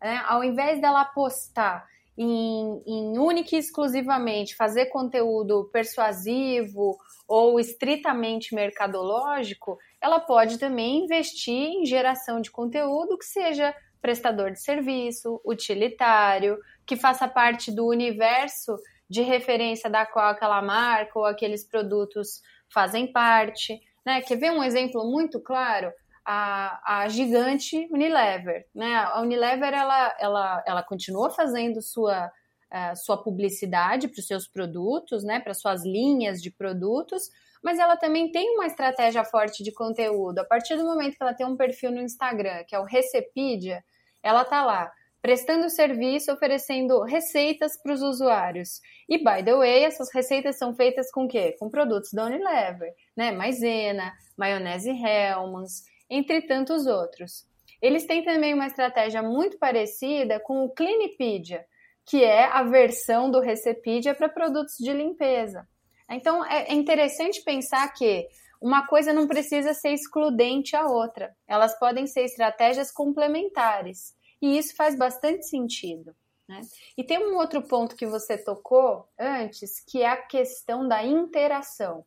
Né? 0.00 0.22
Ao 0.26 0.44
invés 0.44 0.80
dela 0.80 1.00
apostar 1.00 1.88
em, 2.16 2.82
em 2.86 3.18
única 3.18 3.56
e 3.56 3.58
exclusivamente 3.58 4.54
fazer 4.54 4.86
conteúdo 4.86 5.68
persuasivo 5.72 6.96
ou 7.26 7.58
estritamente 7.58 8.54
mercadológico, 8.54 9.78
ela 10.00 10.20
pode 10.20 10.58
também 10.58 11.04
investir 11.04 11.54
em 11.54 11.84
geração 11.84 12.40
de 12.40 12.50
conteúdo 12.50 13.18
que 13.18 13.24
seja 13.24 13.74
prestador 14.00 14.52
de 14.52 14.62
serviço, 14.62 15.40
utilitário, 15.44 16.58
que 16.86 16.96
faça 16.96 17.26
parte 17.26 17.72
do 17.72 17.86
universo 17.86 18.78
de 19.08 19.22
referência 19.22 19.88
da 19.88 20.06
qual 20.06 20.28
aquela 20.28 20.62
marca 20.62 21.18
ou 21.18 21.24
aqueles 21.24 21.64
produtos 21.64 22.40
fazem 22.72 23.10
parte. 23.10 23.80
Né? 24.04 24.20
Quer 24.22 24.36
ver 24.36 24.52
um 24.52 24.62
exemplo 24.62 25.04
muito 25.10 25.40
claro? 25.40 25.92
A, 26.24 27.02
a 27.02 27.08
gigante 27.08 27.88
Unilever. 27.90 28.66
Né? 28.74 28.94
A 28.96 29.20
Unilever 29.20 29.72
ela, 29.72 30.16
ela, 30.20 30.64
ela 30.66 30.82
continua 30.82 31.30
fazendo 31.30 31.80
sua, 31.80 32.26
uh, 32.26 32.96
sua 32.96 33.22
publicidade 33.22 34.08
para 34.08 34.20
os 34.20 34.26
seus 34.26 34.46
produtos, 34.46 35.24
né? 35.24 35.40
para 35.40 35.54
suas 35.54 35.84
linhas 35.84 36.42
de 36.42 36.50
produtos, 36.50 37.30
mas 37.62 37.78
ela 37.78 37.96
também 37.96 38.30
tem 38.30 38.54
uma 38.54 38.66
estratégia 38.66 39.24
forte 39.24 39.62
de 39.64 39.72
conteúdo. 39.72 40.38
A 40.38 40.44
partir 40.44 40.76
do 40.76 40.84
momento 40.84 41.16
que 41.16 41.22
ela 41.22 41.34
tem 41.34 41.46
um 41.46 41.56
perfil 41.56 41.90
no 41.90 42.00
Instagram, 42.00 42.62
que 42.64 42.74
é 42.74 42.78
o 42.78 42.84
Recepedia, 42.84 43.82
ela 44.22 44.44
tá 44.44 44.64
lá 44.64 44.92
prestando 45.20 45.68
serviço, 45.68 46.32
oferecendo 46.32 47.02
receitas 47.02 47.80
para 47.82 47.92
os 47.92 48.02
usuários. 48.02 48.80
E, 49.08 49.18
by 49.18 49.44
the 49.44 49.54
way, 49.54 49.84
essas 49.84 50.12
receitas 50.12 50.58
são 50.58 50.74
feitas 50.74 51.10
com 51.10 51.26
quê? 51.26 51.56
Com 51.58 51.68
produtos 51.68 52.12
da 52.12 52.24
Unilever, 52.26 52.94
né? 53.16 53.32
Maisena, 53.32 54.12
maionese 54.36 54.90
Hellmann's, 54.90 55.84
entre 56.08 56.42
tantos 56.42 56.86
outros. 56.86 57.46
Eles 57.80 58.06
têm 58.06 58.24
também 58.24 58.54
uma 58.54 58.66
estratégia 58.66 59.22
muito 59.22 59.58
parecida 59.58 60.40
com 60.40 60.64
o 60.64 60.70
Cleanipedia, 60.70 61.64
que 62.04 62.24
é 62.24 62.44
a 62.44 62.62
versão 62.62 63.30
do 63.30 63.40
Recepedia 63.40 64.14
para 64.14 64.28
produtos 64.28 64.74
de 64.78 64.92
limpeza. 64.92 65.66
Então, 66.10 66.44
é, 66.44 66.70
é 66.70 66.74
interessante 66.74 67.42
pensar 67.44 67.92
que 67.92 68.26
uma 68.60 68.86
coisa 68.86 69.12
não 69.12 69.28
precisa 69.28 69.72
ser 69.74 69.90
excludente 69.90 70.74
à 70.74 70.86
outra. 70.86 71.36
Elas 71.46 71.78
podem 71.78 72.06
ser 72.06 72.22
estratégias 72.22 72.90
complementares. 72.90 74.16
E 74.40 74.58
isso 74.58 74.74
faz 74.76 74.96
bastante 74.96 75.46
sentido. 75.48 76.14
Né? 76.48 76.60
E 76.96 77.04
tem 77.04 77.18
um 77.18 77.36
outro 77.36 77.62
ponto 77.62 77.96
que 77.96 78.06
você 78.06 78.38
tocou 78.38 79.06
antes, 79.18 79.80
que 79.86 80.02
é 80.02 80.08
a 80.08 80.16
questão 80.16 80.86
da 80.86 81.04
interação. 81.04 82.04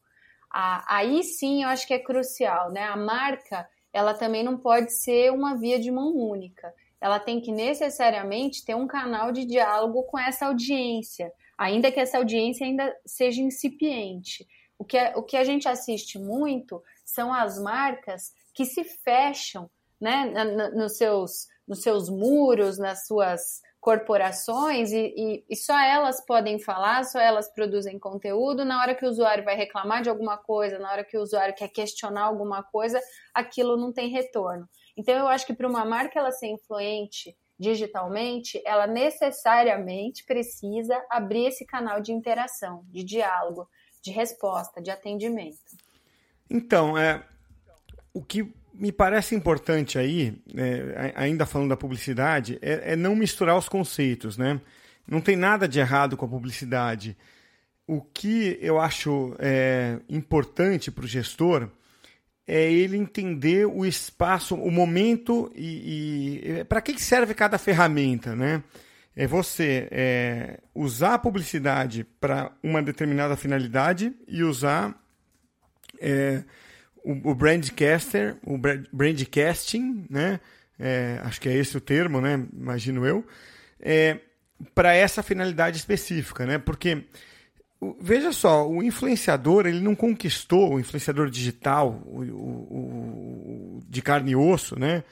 aí 0.50 1.24
sim 1.24 1.64
eu 1.64 1.70
acho 1.70 1.86
que 1.86 1.94
é 1.94 2.00
crucial. 2.00 2.72
Né? 2.72 2.84
A 2.84 2.96
marca 2.96 3.68
ela 3.94 4.14
também 4.14 4.44
não 4.44 4.58
pode 4.58 4.92
ser 5.04 5.32
uma 5.32 5.58
via 5.58 5.80
de 5.80 5.92
mão 5.92 6.16
única. 6.16 6.74
Ela 7.00 7.20
tem 7.20 7.42
que 7.42 7.52
necessariamente 7.52 8.64
ter 8.64 8.76
um 8.76 8.88
canal 8.88 9.32
de 9.32 9.46
diálogo 9.46 10.04
com 10.04 10.18
essa 10.18 10.46
audiência 10.46 11.32
ainda 11.62 11.92
que 11.92 12.00
essa 12.00 12.18
audiência 12.18 12.66
ainda 12.66 12.92
seja 13.06 13.40
incipiente. 13.40 14.48
O 14.80 14.84
que, 14.84 14.98
o 15.16 15.22
que 15.22 15.38
a 15.38 15.44
gente 15.44 15.68
assiste 15.68 16.18
muito 16.18 16.82
são 17.06 17.32
as 17.32 17.62
marcas 17.62 18.34
que 18.52 18.66
se 18.66 18.84
fecham 18.84 19.70
né, 20.00 20.26
nos, 20.74 20.98
seus, 20.98 21.46
nos 21.72 21.82
seus 21.82 22.10
muros, 22.10 22.78
nas 22.78 23.08
suas 23.08 23.62
corporações 23.80 24.92
e, 24.92 25.14
e, 25.16 25.46
e, 25.50 25.56
só 25.56 25.80
elas 25.80 26.24
podem 26.26 26.60
falar, 26.60 27.06
só 27.06 27.18
elas 27.18 27.48
produzem 27.48 27.98
conteúdo. 27.98 28.66
Na 28.66 28.82
hora 28.82 28.94
que 28.94 29.06
o 29.06 29.10
usuário 29.10 29.46
vai 29.46 29.56
reclamar 29.56 30.04
de 30.04 30.10
alguma 30.10 30.38
coisa, 30.38 30.78
na 30.78 30.92
hora 30.92 31.06
que 31.06 31.18
o 31.18 31.22
usuário 31.22 31.56
quer 31.56 31.70
questionar 31.70 32.24
alguma 32.24 32.62
coisa, 32.62 33.00
aquilo 33.34 33.78
não 33.78 33.94
tem 33.94 34.10
retorno. 34.10 34.68
Então, 34.98 35.16
eu 35.16 35.30
acho 35.30 35.46
que 35.46 35.54
para 35.54 35.68
uma 35.68 35.86
marca 35.86 36.20
ela 36.20 36.34
ser 36.34 36.48
influente 36.48 37.34
digitalmente, 37.58 38.62
ela 38.66 38.86
necessariamente 38.86 40.26
precisa 40.26 41.02
abrir 41.10 41.46
esse 41.46 41.66
canal 41.66 42.02
de 42.02 42.12
interação, 42.12 42.84
de 42.90 43.02
diálogo, 43.02 43.66
de 44.02 44.12
resposta, 44.12 44.82
de 44.82 44.92
atendimento. 44.92 45.78
Então, 46.50 46.98
é, 46.98 47.26
o 48.14 48.22
que 48.22 48.54
me 48.82 48.92
parece 48.92 49.36
importante 49.36 50.00
aí, 50.00 50.42
é, 50.58 51.14
ainda 51.16 51.46
falando 51.46 51.70
da 51.70 51.78
publicidade, 51.78 52.58
é, 52.64 52.94
é, 52.94 52.96
não 52.96 53.16
misturar 53.16 53.56
os 53.56 53.70
conceitos, 53.70 54.40
né? 54.40 54.60
Não 55.08 55.22
tem 55.22 55.36
nada 55.36 55.68
de 55.68 55.80
errado 55.80 56.18
com 56.18 56.26
a 56.26 56.28
publicidade. 56.28 57.16
O 57.86 58.02
que 58.02 58.58
eu 58.60 58.80
acho 58.80 59.36
é, 59.38 60.00
importante 60.10 60.90
para 60.90 61.06
o 61.06 61.08
gestor 61.08 61.70
é 62.48 62.72
ele 62.72 62.98
entender 62.98 63.68
o 63.68 63.86
espaço, 63.86 64.56
o 64.56 64.72
momento 64.72 65.52
e, 65.56 66.42
e 66.44 66.64
para 66.64 66.82
que 66.82 67.00
serve 67.00 67.36
cada 67.36 67.60
ferramenta, 67.60 68.36
né? 68.36 68.64
É 69.16 69.28
você 69.28 69.88
é, 69.92 70.60
usar 70.74 71.14
a 71.14 71.20
publicidade 71.20 72.04
para 72.20 72.52
uma 72.64 72.82
determinada 72.82 73.38
finalidade 73.38 74.12
e 74.28 74.42
usar 74.42 75.00
é, 76.00 76.44
o, 77.04 77.32
o 77.32 77.36
brandcaster, 77.36 78.36
o 78.46 78.58
brandcasting, 78.92 80.06
né? 80.10 80.40
É, 80.80 81.20
acho 81.24 81.40
que 81.40 81.48
é 81.48 81.56
esse 81.56 81.78
o 81.78 81.82
termo, 81.82 82.20
né? 82.20 82.44
Imagino 82.54 83.06
eu, 83.06 83.26
é, 83.80 84.20
para 84.74 84.94
essa 84.94 85.22
finalidade 85.22 85.78
específica, 85.78 86.46
né? 86.46 86.58
Porque 86.58 87.06
Veja 88.00 88.32
só, 88.32 88.70
o 88.70 88.84
influenciador 88.84 89.66
ele 89.66 89.80
não 89.80 89.96
conquistou 89.96 90.76
o 90.76 90.80
influenciador 90.80 91.32
digital, 91.32 92.00
o, 92.06 92.22
o, 92.22 93.80
o, 93.80 93.80
de 93.90 94.04
carne 94.04 94.32
e 94.32 94.36
osso, 94.36 94.80
né? 94.80 95.04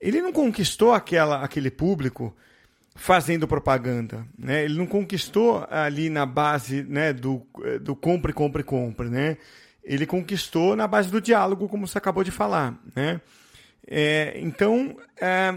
Ele 0.00 0.22
não 0.22 0.32
conquistou 0.32 0.94
aquela, 0.94 1.44
aquele 1.44 1.70
público 1.70 2.34
fazendo 2.94 3.46
propaganda, 3.46 4.26
né? 4.38 4.64
Ele 4.64 4.78
não 4.78 4.86
conquistou 4.86 5.66
ali 5.70 6.08
na 6.08 6.24
base, 6.24 6.82
né, 6.84 7.12
do, 7.12 7.46
do 7.82 7.94
compre, 7.94 8.32
compre, 8.32 8.62
compre, 8.62 9.10
né? 9.10 9.36
Ele 9.86 10.04
conquistou 10.04 10.74
na 10.74 10.88
base 10.88 11.10
do 11.10 11.20
diálogo, 11.20 11.68
como 11.68 11.86
você 11.86 11.96
acabou 11.96 12.24
de 12.24 12.32
falar, 12.32 12.76
né? 12.94 13.20
É, 13.86 14.34
então, 14.40 14.96
é, 15.20 15.54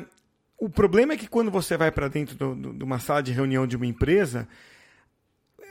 o 0.56 0.70
problema 0.70 1.14
é 1.14 1.18
que 1.18 1.28
quando 1.28 1.50
você 1.50 1.76
vai 1.76 1.92
para 1.92 2.08
dentro 2.08 2.56
de 2.56 2.84
uma 2.84 3.00
sala 3.00 3.24
de 3.24 3.32
reunião 3.32 3.66
de 3.66 3.76
uma 3.76 3.88
empresa, 3.88 4.48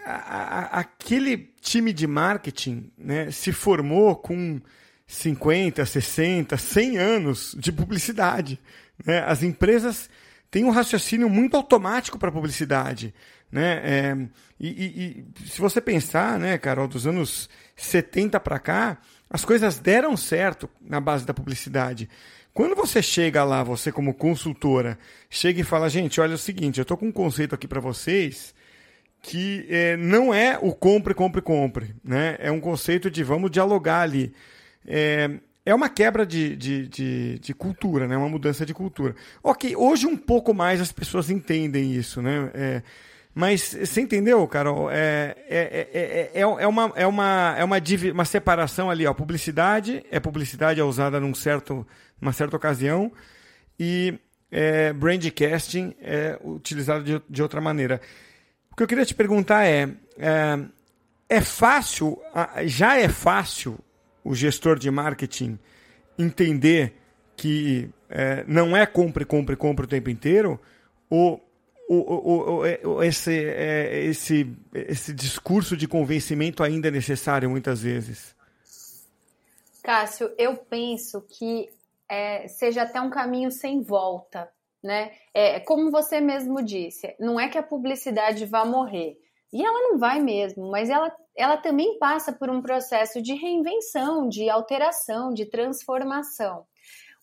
a, 0.05 0.81
aquele 0.81 1.53
time 1.61 1.93
de 1.93 2.07
marketing 2.07 2.91
né, 2.99 3.31
se 3.31 3.53
formou 3.53 4.17
com 4.17 4.61
50, 5.07 5.87
60, 5.87 6.57
100 6.57 6.99
anos 6.99 7.57
de 7.57 7.71
publicidade. 7.71 8.59
Né? 9.05 9.21
As 9.21 9.45
empresas 9.45 10.11
têm 10.51 10.65
um 10.65 10.71
raciocínio 10.71 11.29
muito 11.29 11.57
automático 11.57 12.19
para 12.19 12.33
publicidade. 12.33 13.15
Né? 13.51 13.81
É, 13.83 14.17
e, 14.61 14.69
e, 14.69 15.27
e, 15.45 15.49
se 15.49 15.61
você 15.61 15.81
pensar, 15.81 16.39
né, 16.39 16.59
Carol, 16.59 16.87
dos 16.87 17.07
anos 17.07 17.49
70 17.77 18.39
para 18.41 18.59
cá, 18.59 18.99
as 19.31 19.45
coisas 19.45 19.79
deram 19.79 20.17
certo 20.17 20.69
na 20.81 21.01
base 21.01 21.25
da 21.25 21.35
publicidade. 21.35 22.09
Quando 22.53 22.75
você 22.75 23.01
chega 23.03 23.45
lá, 23.45 23.63
você 23.63 23.93
como 23.93 24.15
consultora, 24.15 24.99
chega 25.31 25.61
e 25.61 25.65
fala, 25.65 25.89
gente, 25.89 26.21
olha 26.21 26.33
é 26.33 26.35
o 26.35 26.39
seguinte, 26.39 26.79
eu 26.79 26.83
estou 26.83 26.97
com 26.97 27.07
um 27.07 27.13
conceito 27.13 27.55
aqui 27.55 27.69
para 27.69 27.81
vocês 27.81 28.55
que 29.23 29.67
é, 29.69 29.97
não 29.97 30.33
é 30.33 30.59
o 30.61 30.73
compre, 30.73 31.15
compre, 31.15 31.43
compre. 31.43 31.95
Né? 32.05 32.37
É 32.39 32.51
um 32.51 32.61
conceito 32.61 33.11
de 33.11 33.23
vamos 33.23 33.51
dialogar 33.51 34.01
ali. 34.01 34.33
É, 34.87 35.31
é 35.69 35.75
uma 35.75 35.89
quebra 35.89 36.25
de, 36.25 36.57
de, 36.57 36.89
de, 36.89 37.39
de, 37.41 37.55
cultura, 37.55 38.09
né? 38.09 38.17
uma 38.17 38.29
mudança 38.29 38.65
de 38.65 38.73
cultura. 38.73 39.15
Ok, 39.43 39.77
hoje 39.77 40.07
um 40.07 40.17
pouco 40.17 40.55
mais 40.55 40.81
as 40.81 40.91
pessoas 40.91 41.29
entendem 41.29 41.93
isso, 41.93 42.23
né? 42.23 42.51
É, 42.55 42.83
mas 43.35 43.77
você 43.79 44.01
entendeu, 44.01 44.49
Carol? 44.49 44.91
É, 44.91 45.37
é, 45.49 45.89
é, 45.93 46.31
é, 46.35 46.41
é, 46.41 46.47
uma, 46.47 46.93
é, 46.97 47.07
uma, 47.07 47.55
é 47.59 47.65
uma, 47.65 47.77
uma 48.13 48.25
separação 48.25 48.91
ali. 48.91 49.07
Ó. 49.07 49.13
Publicidade 49.13 50.05
é 50.11 50.19
publicidade 50.19 50.81
é 50.81 50.85
usada 50.85 51.21
num 51.21 51.35
certo, 51.35 51.87
numa 52.21 52.33
certa 52.33 52.57
ocasião 52.57 53.13
e 53.79 54.19
é, 54.51 54.93
brandcasting 54.95 55.95
é 56.01 56.39
utilizado 56.43 57.05
de, 57.05 57.23
de 57.29 57.43
outra 57.43 57.61
maneira 57.61 58.01
que 58.79 58.83
eu 58.85 58.87
queria 58.87 59.05
te 59.05 59.15
perguntar 59.15 59.67
é, 59.67 59.89
é, 60.17 60.59
é 61.29 61.41
fácil, 61.41 62.17
já 62.65 62.97
é 62.97 63.09
fácil 63.09 63.77
o 64.25 64.35
gestor 64.35 64.79
de 64.79 64.91
marketing 64.91 65.59
entender 66.19 66.95
que 67.37 67.91
é, 68.09 68.45
não 68.47 68.77
é 68.77 68.87
compre, 68.87 69.25
compre, 69.25 69.57
compre 69.57 69.85
o 69.85 69.89
tempo 69.89 70.11
inteiro? 70.11 70.61
Ou, 71.09 71.41
é, 72.67 73.07
esse, 73.07 73.45
é, 73.45 74.05
esse, 74.05 74.55
esse 74.75 75.13
discurso 75.15 75.77
de 75.77 75.89
convencimento 75.89 76.63
ainda 76.63 76.89
é 76.89 76.91
necessário 76.91 77.49
muitas 77.49 77.83
vezes? 77.83 78.37
Cássio, 79.83 80.31
eu 80.37 80.57
penso 80.57 81.23
que 81.23 81.69
é, 82.09 82.47
seja 82.49 82.83
até 82.83 83.01
um 83.01 83.09
caminho 83.09 83.51
sem 83.51 83.83
volta 83.83 84.49
né? 84.83 85.13
É, 85.35 85.61
como 85.61 85.91
você 85.91 86.21
mesmo 86.21 86.63
disse, 86.63 87.15
não 87.19 87.39
é 87.39 87.49
que 87.49 87.59
a 87.59 87.63
publicidade 87.63 88.45
vá 88.45 88.65
morrer. 88.65 89.19
E 89.53 89.65
ela 89.65 89.91
não 89.91 89.99
vai 89.99 90.21
mesmo, 90.21 90.71
mas 90.71 90.91
ela, 90.91 91.15
ela 91.37 91.57
também 91.57 91.99
passa 91.99 92.33
por 92.33 92.51
um 92.51 92.61
processo 92.61 93.23
de 93.23 93.35
reinvenção, 93.35 94.29
de 94.29 94.51
alteração, 94.51 95.33
de 95.33 95.47
transformação. 95.47 96.67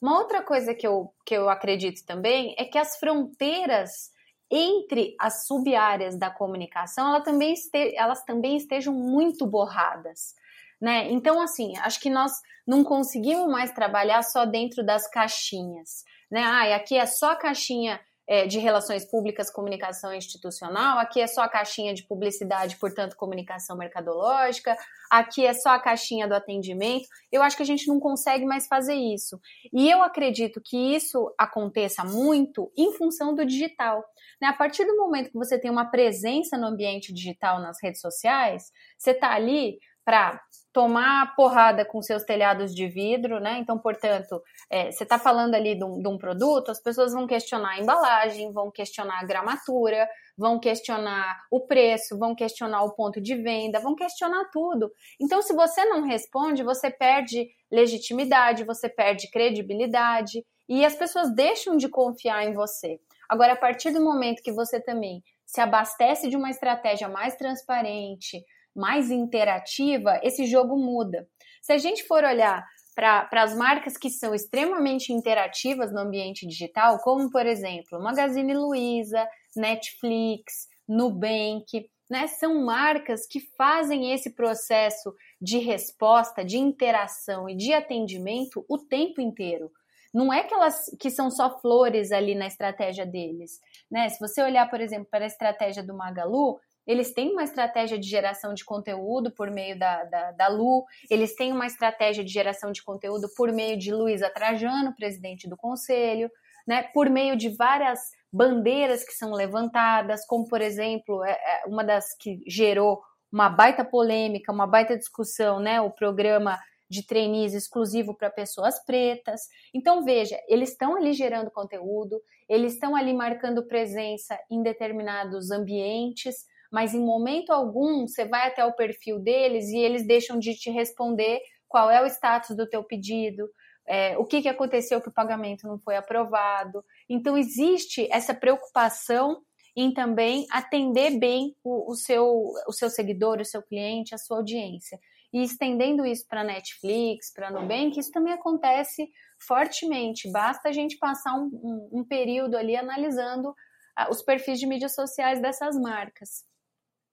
Uma 0.01 0.17
outra 0.17 0.41
coisa 0.41 0.73
que 0.73 0.85
eu, 0.85 1.13
que 1.25 1.35
eu 1.35 1.49
acredito 1.49 2.05
também 2.05 2.55
é 2.57 2.65
que 2.65 2.77
as 2.77 2.97
fronteiras 2.97 4.11
entre 4.51 5.15
as 5.19 5.47
sub-áreas 5.47 6.17
da 6.17 6.29
comunicação, 6.29 7.07
ela 7.09 7.21
também 7.21 7.53
este, 7.53 7.95
elas 7.95 8.23
também 8.23 8.57
estejam 8.57 8.93
muito 8.93 9.45
borradas. 9.45 10.35
Né? 10.79 11.11
Então, 11.11 11.41
assim, 11.41 11.75
acho 11.77 11.99
que 11.99 12.09
nós 12.09 12.31
não 12.67 12.83
conseguimos 12.83 13.47
mais 13.47 13.71
trabalhar 13.71 14.21
só 14.23 14.45
dentro 14.45 14.85
das 14.85 15.09
caixinhas. 15.09 16.03
Né? 16.29 16.43
Ah, 16.43 16.75
aqui 16.75 16.97
é 16.97 17.05
só 17.05 17.31
a 17.31 17.35
caixinha 17.35 17.99
é, 18.27 18.47
de 18.47 18.59
relações 18.59 19.05
públicas, 19.05 19.51
comunicação 19.51 20.13
institucional, 20.13 20.97
aqui 20.97 21.21
é 21.21 21.27
só 21.27 21.41
a 21.41 21.49
caixinha 21.49 21.93
de 21.93 22.03
publicidade, 22.03 22.77
portanto, 22.77 23.15
comunicação 23.15 23.77
mercadológica, 23.77 24.75
aqui 25.11 25.45
é 25.45 25.53
só 25.53 25.69
a 25.69 25.79
caixinha 25.79 26.27
do 26.27 26.33
atendimento. 26.33 27.07
Eu 27.31 27.43
acho 27.43 27.55
que 27.55 27.63
a 27.63 27.65
gente 27.65 27.87
não 27.87 27.99
consegue 27.99 28.45
mais 28.45 28.67
fazer 28.67 28.95
isso. 28.95 29.39
E 29.71 29.89
eu 29.89 30.01
acredito 30.01 30.61
que 30.63 30.95
isso 30.95 31.33
aconteça 31.37 32.03
muito 32.03 32.71
em 32.77 32.91
função 32.93 33.33
do 33.35 33.45
digital. 33.45 34.03
Né? 34.41 34.47
A 34.47 34.53
partir 34.53 34.85
do 34.85 34.97
momento 34.97 35.31
que 35.31 35.37
você 35.37 35.59
tem 35.59 35.69
uma 35.69 35.89
presença 35.91 36.57
no 36.57 36.67
ambiente 36.67 37.13
digital 37.13 37.59
nas 37.59 37.77
redes 37.81 38.01
sociais, 38.01 38.71
você 38.97 39.11
está 39.11 39.33
ali 39.33 39.77
para 40.05 40.39
tomar 40.71 41.35
porrada 41.35 41.83
com 41.85 42.01
seus 42.01 42.23
telhados 42.23 42.75
de 42.75 42.87
vidro, 42.87 43.39
né? 43.39 43.57
Então, 43.59 43.79
portanto, 43.79 44.41
é, 44.69 44.91
você 44.91 45.03
está 45.03 45.17
falando 45.17 45.55
ali 45.55 45.73
de 45.73 45.83
um, 45.83 46.01
de 46.01 46.07
um, 46.07 46.17
produto, 46.17 46.69
as 46.69 46.81
pessoas 46.81 47.13
vão 47.13 47.25
questionar 47.25 47.71
a 47.71 47.79
embalagem, 47.79 48.51
vão 48.51 48.69
questionar 48.69 49.21
a 49.21 49.25
gramatura, 49.25 50.07
vão 50.37 50.59
questionar 50.59 51.37
o 51.49 51.61
preço, 51.61 52.19
vão 52.19 52.35
questionar 52.35 52.83
o 52.83 52.93
ponto 52.93 53.21
de 53.21 53.35
venda, 53.35 53.79
vão 53.79 53.95
questionar 53.95 54.49
tudo. 54.51 54.91
Então, 55.19 55.41
se 55.41 55.53
você 55.53 55.85
não 55.85 56.03
responde, 56.03 56.61
você 56.61 56.91
perde 56.91 57.47
legitimidade, 57.71 58.65
você 58.65 58.89
perde 58.89 59.31
credibilidade 59.31 60.45
e 60.67 60.85
as 60.85 60.95
pessoas 60.95 61.33
deixam 61.33 61.77
de 61.77 61.87
confiar 61.87 62.43
em 62.43 62.53
você. 62.53 62.99
Agora, 63.29 63.53
a 63.53 63.57
partir 63.57 63.91
do 63.91 64.03
momento 64.03 64.43
que 64.43 64.51
você 64.51 64.79
também 64.79 65.23
se 65.45 65.61
abastece 65.61 66.27
de 66.27 66.35
uma 66.35 66.49
estratégia 66.49 67.07
mais 67.07 67.35
transparente, 67.35 68.43
mais 68.75 69.09
interativa, 69.09 70.19
esse 70.21 70.45
jogo 70.45 70.75
muda. 70.77 71.27
Se 71.61 71.71
a 71.73 71.77
gente 71.77 72.03
for 72.03 72.23
olhar 72.23 72.63
para 72.95 73.27
as 73.43 73.55
marcas 73.55 73.97
que 73.97 74.09
são 74.09 74.33
extremamente 74.33 75.11
interativas 75.11 75.91
no 75.91 75.99
ambiente 75.99 76.47
digital, 76.47 76.99
como 76.99 77.29
por 77.29 77.45
exemplo 77.45 78.01
Magazine 78.01 78.53
Luiza, 78.53 79.27
Netflix, 79.55 80.67
Nubank, 80.87 81.89
né, 82.09 82.27
são 82.27 82.63
marcas 82.63 83.25
que 83.27 83.39
fazem 83.57 84.13
esse 84.13 84.33
processo 84.33 85.13
de 85.41 85.57
resposta, 85.57 86.45
de 86.45 86.57
interação 86.57 87.49
e 87.49 87.55
de 87.55 87.73
atendimento 87.73 88.63
o 88.69 88.77
tempo 88.77 89.19
inteiro. 89.19 89.71
Não 90.13 90.31
é 90.31 90.43
que 90.43 90.53
elas 90.53 90.85
que 90.97 91.09
são 91.09 91.29
só 91.29 91.59
flores 91.59 92.11
ali 92.13 92.35
na 92.35 92.47
estratégia 92.47 93.05
deles, 93.05 93.59
né? 93.91 94.07
Se 94.07 94.17
você 94.17 94.41
olhar, 94.41 94.69
por 94.69 94.79
exemplo, 94.79 95.07
para 95.11 95.25
a 95.25 95.27
estratégia 95.27 95.83
do 95.83 95.93
Magalu, 95.93 96.57
eles 96.85 97.13
têm 97.13 97.31
uma 97.31 97.43
estratégia 97.43 97.97
de 97.97 98.07
geração 98.07 98.53
de 98.53 98.63
conteúdo 98.63 99.31
por 99.31 99.49
meio 99.49 99.77
da, 99.77 100.03
da, 100.03 100.31
da 100.31 100.47
Lu, 100.47 100.85
eles 101.09 101.35
têm 101.35 101.51
uma 101.51 101.65
estratégia 101.65 102.23
de 102.23 102.31
geração 102.31 102.71
de 102.71 102.83
conteúdo 102.83 103.27
por 103.35 103.51
meio 103.51 103.77
de 103.77 103.93
Luísa 103.93 104.29
Trajano, 104.29 104.95
presidente 104.95 105.49
do 105.49 105.57
conselho, 105.57 106.29
né, 106.67 106.83
por 106.93 107.09
meio 107.09 107.35
de 107.35 107.49
várias 107.49 107.99
bandeiras 108.31 109.03
que 109.03 109.13
são 109.13 109.31
levantadas, 109.31 110.25
como 110.25 110.47
por 110.47 110.61
exemplo, 110.61 111.23
é, 111.23 111.31
é 111.31 111.65
uma 111.67 111.83
das 111.83 112.15
que 112.17 112.41
gerou 112.47 113.01
uma 113.31 113.49
baita 113.49 113.83
polêmica, 113.83 114.51
uma 114.51 114.67
baita 114.67 114.97
discussão, 114.97 115.59
né, 115.59 115.81
o 115.81 115.91
programa 115.91 116.59
de 116.89 117.05
trainees 117.05 117.53
exclusivo 117.53 118.15
para 118.15 118.29
pessoas 118.29 118.83
pretas. 118.85 119.41
Então, 119.73 120.03
veja, 120.03 120.39
eles 120.47 120.69
estão 120.69 120.95
ali 120.95 121.13
gerando 121.13 121.51
conteúdo, 121.51 122.21
eles 122.47 122.73
estão 122.73 122.95
ali 122.95 123.13
marcando 123.13 123.65
presença 123.67 124.37
em 124.49 124.61
determinados 124.61 125.51
ambientes, 125.51 126.45
mas 126.75 126.93
em 126.93 126.99
momento 126.99 127.51
algum 127.51 128.05
você 128.05 128.25
vai 128.25 128.49
até 128.49 128.65
o 128.65 128.73
perfil 128.73 129.17
deles 129.17 129.69
e 129.69 129.77
eles 129.77 130.05
deixam 130.05 130.37
de 130.37 130.53
te 130.53 130.69
responder 130.69 131.39
qual 131.69 131.89
é 131.89 132.03
o 132.03 132.05
status 132.05 132.53
do 132.53 132.67
teu 132.67 132.83
pedido, 132.83 133.49
é, 133.87 134.17
o 134.17 134.25
que, 134.25 134.41
que 134.41 134.49
aconteceu 134.49 134.99
que 134.99 135.07
o 135.07 135.13
pagamento 135.13 135.65
não 135.65 135.79
foi 135.79 135.95
aprovado. 135.95 136.83
Então 137.09 137.37
existe 137.37 138.09
essa 138.11 138.33
preocupação 138.33 139.41
em 139.73 139.93
também 139.93 140.45
atender 140.51 141.17
bem 141.17 141.55
o, 141.63 141.93
o, 141.93 141.95
seu, 141.95 142.51
o 142.67 142.73
seu 142.73 142.89
seguidor, 142.89 143.39
o 143.39 143.45
seu 143.45 143.63
cliente, 143.63 144.13
a 144.13 144.17
sua 144.17 144.39
audiência. 144.39 144.99
E 145.31 145.43
estendendo 145.43 146.05
isso 146.05 146.25
para 146.27 146.43
Netflix, 146.43 147.31
para 147.31 147.51
Nubank, 147.51 147.97
isso 147.97 148.11
também 148.11 148.33
acontece 148.33 149.09
fortemente. 149.39 150.29
Basta 150.29 150.67
a 150.67 150.73
gente 150.73 150.97
passar 150.97 151.35
um, 151.35 151.45
um, 151.63 151.99
um 151.99 152.03
período 152.03 152.57
ali 152.57 152.75
analisando 152.75 153.49
uh, 153.49 154.11
os 154.11 154.21
perfis 154.21 154.59
de 154.59 154.67
mídias 154.67 154.93
sociais 154.93 155.41
dessas 155.41 155.79
marcas. 155.79 156.43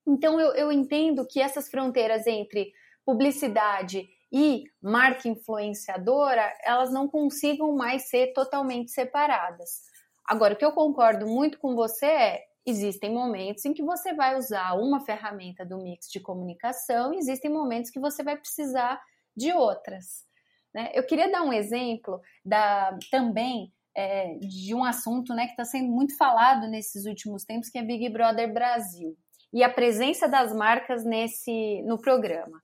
Então, 0.06 0.40
eu, 0.40 0.52
eu 0.54 0.72
entendo 0.72 1.26
que 1.26 1.40
essas 1.40 1.68
fronteiras 1.68 2.26
entre 2.26 2.72
publicidade 3.04 4.08
e 4.32 4.64
marca 4.80 5.28
influenciadora, 5.28 6.52
elas 6.64 6.90
não 6.90 7.06
consigam 7.06 7.74
mais 7.76 8.08
ser 8.08 8.32
totalmente 8.32 8.90
separadas. 8.90 9.82
Agora, 10.26 10.54
o 10.54 10.56
que 10.56 10.64
eu 10.64 10.72
concordo 10.72 11.26
muito 11.26 11.58
com 11.58 11.74
você 11.74 12.06
é: 12.06 12.44
existem 12.64 13.12
momentos 13.12 13.64
em 13.64 13.74
que 13.74 13.82
você 13.82 14.14
vai 14.14 14.36
usar 14.36 14.74
uma 14.74 15.04
ferramenta 15.04 15.64
do 15.66 15.78
mix 15.78 16.08
de 16.10 16.20
comunicação, 16.20 17.12
existem 17.12 17.50
momentos 17.50 17.90
que 17.90 18.00
você 18.00 18.22
vai 18.22 18.36
precisar 18.36 19.00
de 19.36 19.52
outras. 19.52 20.24
Né? 20.74 20.90
Eu 20.94 21.04
queria 21.04 21.30
dar 21.30 21.42
um 21.42 21.52
exemplo 21.52 22.20
da, 22.44 22.96
também 23.10 23.72
é, 23.94 24.36
de 24.38 24.74
um 24.74 24.82
assunto 24.84 25.34
né, 25.34 25.44
que 25.44 25.52
está 25.52 25.64
sendo 25.64 25.90
muito 25.90 26.16
falado 26.16 26.66
nesses 26.68 27.04
últimos 27.04 27.44
tempos, 27.44 27.68
que 27.68 27.78
é 27.78 27.82
Big 27.82 28.08
Brother 28.08 28.50
Brasil 28.50 29.16
e 29.52 29.62
a 29.62 29.70
presença 29.70 30.28
das 30.28 30.54
marcas 30.54 31.04
nesse 31.04 31.82
no 31.82 31.98
programa. 32.00 32.60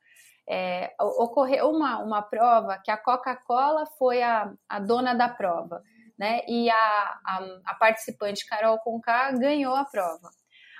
É, 0.50 0.94
ocorreu 0.98 1.68
uma, 1.68 1.98
uma 1.98 2.22
prova 2.22 2.80
que 2.82 2.90
a 2.90 2.96
Coca-Cola 2.96 3.84
foi 3.98 4.22
a, 4.22 4.50
a 4.66 4.80
dona 4.80 5.14
da 5.14 5.28
prova, 5.28 5.82
né? 6.18 6.40
E 6.48 6.70
a, 6.70 6.74
a, 6.74 7.60
a 7.66 7.74
participante 7.74 8.46
Carol 8.46 8.78
Conká 8.78 9.30
ganhou 9.32 9.74
a 9.74 9.84
prova. 9.84 10.30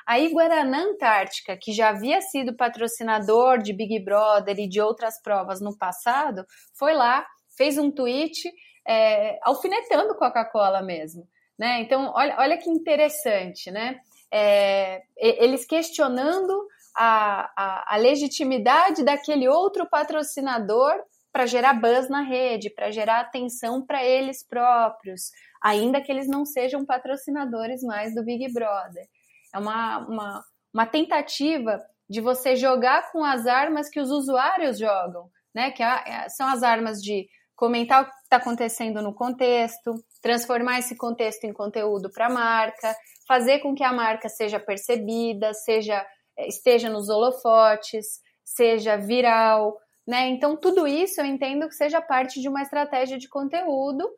Aí 0.07 0.33
Guaraná 0.33 0.85
Antártica, 0.85 1.55
que 1.55 1.71
já 1.71 1.91
havia 1.91 2.23
sido 2.23 2.57
patrocinador 2.57 3.59
de 3.59 3.75
Big 3.75 4.03
Brother 4.03 4.59
e 4.59 4.67
de 4.67 4.81
outras 4.81 5.21
provas 5.21 5.61
no 5.61 5.77
passado, 5.77 6.47
foi 6.79 6.95
lá, 6.95 7.27
fez 7.59 7.77
um 7.77 7.91
tweet 7.91 8.51
é, 8.89 9.39
alfinetando 9.43 10.17
Coca-Cola 10.17 10.81
mesmo. 10.81 11.29
Né? 11.59 11.83
Então, 11.83 12.11
olha, 12.15 12.37
olha 12.39 12.57
que 12.57 12.71
interessante, 12.71 13.71
né? 13.71 14.01
É, 14.33 15.03
eles 15.17 15.65
questionando 15.65 16.67
a, 16.97 17.51
a, 17.57 17.95
a 17.95 17.97
legitimidade 17.97 19.05
daquele 19.05 19.49
outro 19.49 19.87
patrocinador 19.87 20.93
para 21.33 21.47
gerar 21.47 21.75
buzz 21.75 22.09
na 22.09 22.23
rede, 22.23 22.71
para 22.71 22.91
gerar 22.91 23.21
atenção 23.21 23.85
para 23.85 24.05
eles 24.05 24.43
próprios, 24.43 25.31
ainda 25.63 26.01
que 26.01 26.11
eles 26.11 26.27
não 26.27 26.45
sejam 26.45 26.85
patrocinadores 26.85 27.83
mais 27.83 28.15
do 28.15 28.25
Big 28.25 28.53
Brother. 28.53 29.07
É 29.55 29.59
uma, 29.59 29.99
uma, 30.07 30.45
uma 30.73 30.87
tentativa 30.87 31.81
de 32.09 32.21
você 32.21 32.57
jogar 32.57 33.13
com 33.13 33.23
as 33.23 33.47
armas 33.47 33.89
que 33.89 34.01
os 34.01 34.11
usuários 34.11 34.79
jogam, 34.79 35.31
né? 35.55 35.71
Que 35.71 35.83
é, 35.83 36.29
são 36.29 36.49
as 36.49 36.63
armas 36.63 37.03
de 37.03 37.29
comentar 37.59 38.03
o 38.03 38.05
que 38.07 38.13
está 38.23 38.37
acontecendo 38.37 39.03
no 39.03 39.13
contexto, 39.13 39.93
transformar 40.23 40.79
esse 40.79 40.97
contexto 40.97 41.43
em 41.43 41.53
conteúdo 41.53 42.09
para 42.09 42.27
a 42.27 42.31
marca, 42.31 42.95
fazer 43.27 43.59
com 43.59 43.75
que 43.75 43.83
a 43.83 43.93
marca 43.93 44.29
seja 44.29 44.61
percebida, 44.61 45.53
seja 45.53 46.07
eh, 46.39 46.47
esteja 46.47 46.89
nos 46.89 47.09
holofotes, 47.09 48.21
seja 48.45 48.97
viral, 48.97 49.77
né? 50.07 50.29
Então 50.29 50.57
tudo 50.57 50.87
isso 50.87 51.21
eu 51.21 51.25
entendo 51.25 51.69
que 51.69 51.75
seja 51.75 52.01
parte 52.01 52.41
de 52.41 52.49
uma 52.49 52.63
estratégia 52.63 53.19
de 53.19 53.29
conteúdo, 53.29 54.09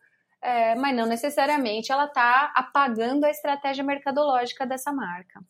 é, 0.42 0.74
mas 0.74 0.94
não 0.94 1.06
necessariamente 1.06 1.90
ela 1.90 2.04
está 2.04 2.52
apagando 2.54 3.24
a 3.24 3.30
estratégia 3.30 3.82
mercadológica 3.82 4.66
dessa 4.66 4.92
marca. 4.92 5.40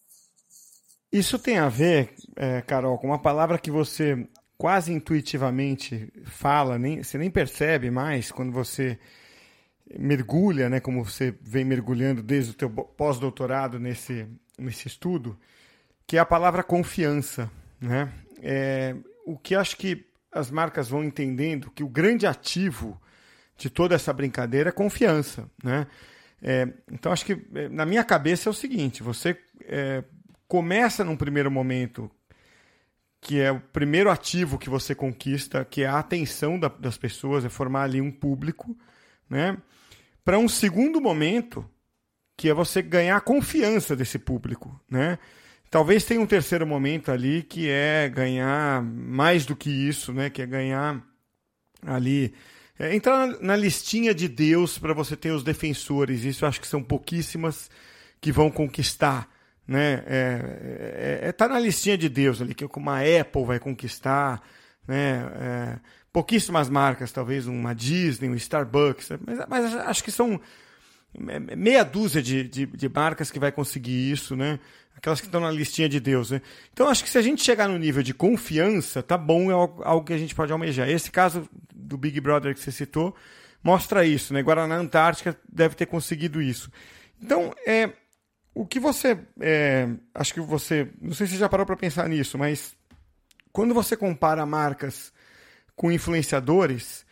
Isso 1.12 1.40
tem 1.40 1.58
a 1.58 1.68
ver, 1.68 2.14
é, 2.36 2.62
Carol, 2.62 2.96
com 2.98 3.08
uma 3.08 3.20
palavra 3.20 3.58
que 3.58 3.70
você 3.70 4.28
quase 4.60 4.92
intuitivamente 4.92 6.12
fala, 6.22 6.78
nem, 6.78 7.02
você 7.02 7.16
nem 7.16 7.30
percebe 7.30 7.90
mais 7.90 8.30
quando 8.30 8.52
você 8.52 8.98
mergulha, 9.98 10.68
né, 10.68 10.80
como 10.80 11.02
você 11.02 11.34
vem 11.40 11.64
mergulhando 11.64 12.22
desde 12.22 12.50
o 12.50 12.54
teu 12.54 12.68
pós-doutorado 12.68 13.80
nesse, 13.80 14.26
nesse 14.58 14.86
estudo, 14.86 15.34
que 16.06 16.18
é 16.18 16.20
a 16.20 16.26
palavra 16.26 16.62
confiança. 16.62 17.50
Né? 17.80 18.12
É, 18.42 18.94
o 19.24 19.38
que 19.38 19.54
acho 19.54 19.78
que 19.78 20.04
as 20.30 20.50
marcas 20.50 20.90
vão 20.90 21.02
entendendo 21.02 21.70
que 21.70 21.82
o 21.82 21.88
grande 21.88 22.26
ativo 22.26 23.00
de 23.56 23.70
toda 23.70 23.94
essa 23.94 24.12
brincadeira 24.12 24.68
é 24.68 24.72
confiança. 24.72 25.50
Né? 25.64 25.86
É, 26.42 26.68
então, 26.92 27.10
acho 27.12 27.24
que 27.24 27.32
é, 27.54 27.66
na 27.70 27.86
minha 27.86 28.04
cabeça 28.04 28.50
é 28.50 28.50
o 28.50 28.54
seguinte: 28.54 29.02
você 29.02 29.38
é, 29.64 30.04
começa 30.46 31.02
num 31.02 31.16
primeiro 31.16 31.50
momento, 31.50 32.10
que 33.20 33.40
é 33.40 33.52
o 33.52 33.60
primeiro 33.60 34.10
ativo 34.10 34.58
que 34.58 34.70
você 34.70 34.94
conquista, 34.94 35.64
que 35.64 35.82
é 35.82 35.86
a 35.86 35.98
atenção 35.98 36.58
da, 36.58 36.68
das 36.68 36.96
pessoas, 36.96 37.44
é 37.44 37.48
formar 37.48 37.82
ali 37.82 38.00
um 38.00 38.10
público. 38.10 38.76
Né? 39.28 39.56
para 40.24 40.38
um 40.38 40.48
segundo 40.48 41.00
momento, 41.00 41.68
que 42.36 42.48
é 42.48 42.54
você 42.54 42.80
ganhar 42.82 43.16
a 43.16 43.20
confiança 43.20 43.96
desse 43.96 44.18
público, 44.18 44.80
né? 44.88 45.18
Talvez 45.68 46.04
tenha 46.04 46.20
um 46.20 46.26
terceiro 46.26 46.66
momento 46.66 47.10
ali 47.12 47.42
que 47.42 47.68
é 47.68 48.08
ganhar 48.08 48.82
mais 48.82 49.46
do 49.46 49.54
que 49.54 49.70
isso, 49.70 50.12
né? 50.12 50.28
Que 50.30 50.42
é 50.42 50.46
ganhar 50.46 51.04
ali 51.84 52.34
é, 52.78 52.94
entrar 52.94 53.26
na 53.40 53.56
listinha 53.56 54.14
de 54.14 54.28
Deus 54.28 54.78
para 54.78 54.94
você 54.94 55.16
ter 55.16 55.30
os 55.30 55.44
defensores. 55.44 56.24
Isso 56.24 56.44
eu 56.44 56.48
acho 56.48 56.60
que 56.60 56.66
são 56.66 56.82
pouquíssimas 56.82 57.70
que 58.20 58.32
vão 58.32 58.50
conquistar, 58.50 59.28
né? 59.70 60.02
É, 60.04 61.20
é, 61.22 61.28
é 61.28 61.32
tá 61.32 61.46
na 61.46 61.60
listinha 61.60 61.96
de 61.96 62.08
Deus 62.08 62.42
ali 62.42 62.54
que 62.56 62.66
uma 62.76 62.98
Apple 62.98 63.44
vai 63.44 63.60
conquistar, 63.60 64.42
né? 64.86 65.22
É, 65.40 65.78
pouquíssimas 66.12 66.68
marcas, 66.68 67.12
talvez 67.12 67.46
uma 67.46 67.72
Disney, 67.72 68.28
um 68.28 68.34
Starbucks, 68.34 69.10
mas, 69.24 69.38
mas 69.48 69.76
acho 69.76 70.02
que 70.02 70.10
são 70.10 70.40
meia 71.56 71.84
dúzia 71.84 72.20
de, 72.20 72.42
de, 72.42 72.66
de, 72.66 72.88
marcas 72.88 73.30
que 73.30 73.38
vai 73.38 73.52
conseguir 73.52 74.10
isso, 74.10 74.34
né? 74.34 74.58
Aquelas 74.96 75.20
que 75.20 75.26
estão 75.26 75.40
na 75.40 75.52
listinha 75.52 75.88
de 75.88 76.00
Deus, 76.00 76.32
né? 76.32 76.42
Então 76.72 76.88
acho 76.88 77.04
que 77.04 77.10
se 77.10 77.16
a 77.16 77.22
gente 77.22 77.40
chegar 77.40 77.68
no 77.68 77.78
nível 77.78 78.02
de 78.02 78.12
confiança, 78.12 79.04
tá 79.04 79.16
bom, 79.16 79.52
é 79.52 79.54
algo, 79.54 79.84
algo 79.84 80.04
que 80.04 80.12
a 80.12 80.18
gente 80.18 80.34
pode 80.34 80.50
almejar. 80.50 80.90
Esse 80.90 81.12
caso 81.12 81.48
do 81.72 81.96
Big 81.96 82.20
Brother 82.20 82.54
que 82.54 82.60
você 82.60 82.72
citou 82.72 83.14
mostra 83.62 84.04
isso, 84.04 84.34
né? 84.34 84.42
Guaraná 84.42 84.74
Antártica 84.74 85.38
deve 85.48 85.76
ter 85.76 85.86
conseguido 85.86 86.42
isso. 86.42 86.72
Então, 87.22 87.54
é, 87.64 87.90
o 88.54 88.66
que 88.66 88.80
você. 88.80 89.18
É, 89.40 89.88
acho 90.14 90.34
que 90.34 90.40
você. 90.40 90.88
Não 91.00 91.12
sei 91.12 91.26
se 91.26 91.36
já 91.36 91.48
parou 91.48 91.64
para 91.64 91.76
pensar 91.76 92.08
nisso, 92.08 92.36
mas 92.36 92.76
quando 93.52 93.74
você 93.74 93.96
compara 93.96 94.44
marcas 94.44 95.12
com 95.76 95.90
influenciadores, 95.90 97.04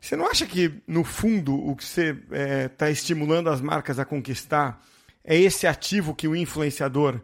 você 0.00 0.16
não 0.16 0.28
acha 0.28 0.46
que, 0.46 0.82
no 0.86 1.04
fundo, 1.04 1.54
o 1.54 1.74
que 1.74 1.84
você 1.84 2.10
está 2.10 2.36
é, 2.36 2.68
tá 2.68 2.90
estimulando 2.90 3.48
as 3.48 3.60
marcas 3.60 3.98
a 3.98 4.04
conquistar 4.04 4.82
é 5.24 5.38
esse 5.38 5.66
ativo 5.66 6.14
que 6.14 6.28
o 6.28 6.36
influenciador 6.36 7.20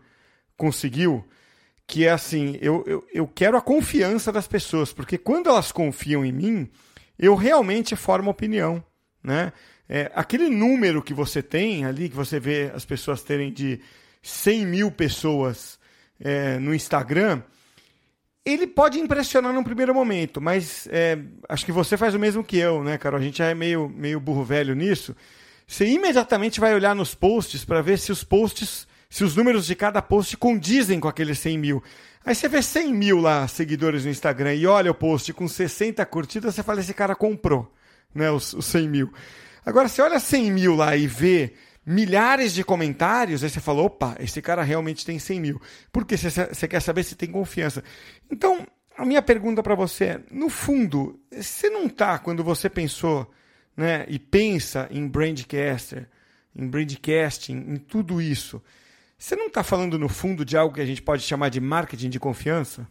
conseguiu? 0.57 1.27
Que 1.87 2.07
é 2.07 2.11
assim, 2.11 2.57
eu, 2.61 2.85
eu, 2.87 3.07
eu 3.13 3.27
quero 3.27 3.57
a 3.57 3.61
confiança 3.61 4.33
das 4.33 4.47
pessoas, 4.47 4.93
porque 4.93 5.19
quando 5.19 5.49
elas 5.49 5.73
confiam 5.73 6.25
em 6.25 6.33
mim, 6.33 6.71
eu 7.19 7.35
realmente 7.35 7.95
formo 7.97 8.31
opinião. 8.31 8.83
Né? 9.23 9.53
É, 9.89 10.11
aquele 10.15 10.49
número 10.49 11.03
que 11.03 11.13
você 11.13 11.43
tem 11.43 11.85
ali, 11.85 12.09
que 12.09 12.17
você 12.17 12.39
vê 12.39 12.71
as 12.75 12.85
pessoas 12.85 13.23
terem 13.23 13.53
de 13.53 13.81
100 14.23 14.67
mil 14.67 14.91
pessoas 14.91 15.79
é, 16.21 16.59
no 16.59 16.75
Instagram, 16.75 17.43
ele 18.45 18.67
pode 18.67 18.99
impressionar 18.99 19.53
num 19.53 19.63
primeiro 19.63 19.95
momento, 19.95 20.41
mas 20.41 20.89
é, 20.91 21.19
acho 21.49 21.65
que 21.65 21.73
você 21.73 21.97
faz 21.97 22.15
o 22.15 22.19
mesmo 22.19 22.43
que 22.43 22.57
eu, 22.57 22.83
né, 22.83 22.97
Carol? 22.97 23.21
A 23.21 23.23
gente 23.23 23.39
já 23.39 23.47
é 23.47 23.55
meio, 23.55 23.89
meio 23.89 24.19
burro 24.19 24.45
velho 24.45 24.75
nisso. 24.75 25.15
Você 25.67 25.87
imediatamente 25.87 26.59
vai 26.59 26.75
olhar 26.75 26.95
nos 26.95 27.15
posts 27.15 27.65
para 27.65 27.83
ver 27.83 27.99
se 27.99 28.11
os 28.11 28.25
posts, 28.25 28.89
se 29.09 29.23
os 29.23 29.37
números 29.37 29.67
de 29.67 29.75
cada 29.75 30.01
post 30.03 30.37
condizem 30.37 30.99
com 30.99 31.07
aqueles 31.07 31.39
100 31.39 31.59
mil. 31.59 31.83
Aí 32.25 32.35
você 32.35 32.49
vê 32.49 32.61
100 32.63 32.93
mil 32.93 33.19
lá, 33.19 33.47
seguidores 33.47 34.05
no 34.05 34.11
Instagram, 34.11 34.55
e 34.55 34.67
olha 34.67 34.91
o 34.91 34.95
post 34.95 35.33
com 35.33 35.47
60 35.47 36.05
curtidas, 36.07 36.55
você 36.55 36.63
fala, 36.63 36.81
esse 36.81 36.93
cara 36.93 37.15
comprou, 37.15 37.73
né, 38.15 38.31
os, 38.31 38.53
os 38.53 38.67
100 38.67 38.89
mil. 38.89 39.13
Agora, 39.65 39.89
você 39.89 40.03
olha 40.03 40.19
100 40.19 40.53
mil 40.53 40.75
lá 40.75 40.97
e 40.97 41.07
vê 41.07 41.55
milhares 41.85 42.53
de 42.53 42.63
comentários, 42.63 43.43
aí 43.43 43.51
você 43.51 43.61
fala, 43.61 43.83
opa, 43.83 44.17
esse 44.21 44.41
cara 44.41 44.63
realmente 44.63 45.05
tem 45.05 45.19
100 45.19 45.41
mil. 45.41 45.61
Porque 45.93 46.17
você 46.17 46.69
quer 46.69 46.81
saber 46.81 47.03
se 47.03 47.15
tem 47.15 47.31
confiança. 47.31 47.83
Então, 48.31 48.67
a 48.97 49.05
minha 49.05 49.23
pergunta 49.23 49.63
para 49.63 49.75
você 49.75 50.05
é, 50.05 50.21
no 50.31 50.49
fundo, 50.49 51.19
você 51.31 51.71
não 51.71 51.87
está, 51.87 52.19
quando 52.19 52.45
você 52.45 52.69
pensou 52.69 53.31
né, 53.77 54.05
e 54.09 54.19
pensa 54.19 54.87
em 54.91 55.07
brandcaster, 55.07 56.09
em 56.55 56.67
brandcasting, 56.67 57.55
em 57.55 57.77
tudo 57.77 58.21
isso, 58.21 58.63
você 59.17 59.37
não 59.37 59.47
está 59.47 59.63
falando 59.63 59.99
no 59.99 60.09
fundo 60.09 60.45
de 60.45 60.57
algo 60.57 60.75
que 60.75 60.81
a 60.81 60.87
gente 60.87 61.03
pode 61.03 61.23
chamar 61.23 61.49
de 61.49 61.61
marketing 61.61 62.09
de 62.11 62.19
confiança? 62.21 62.87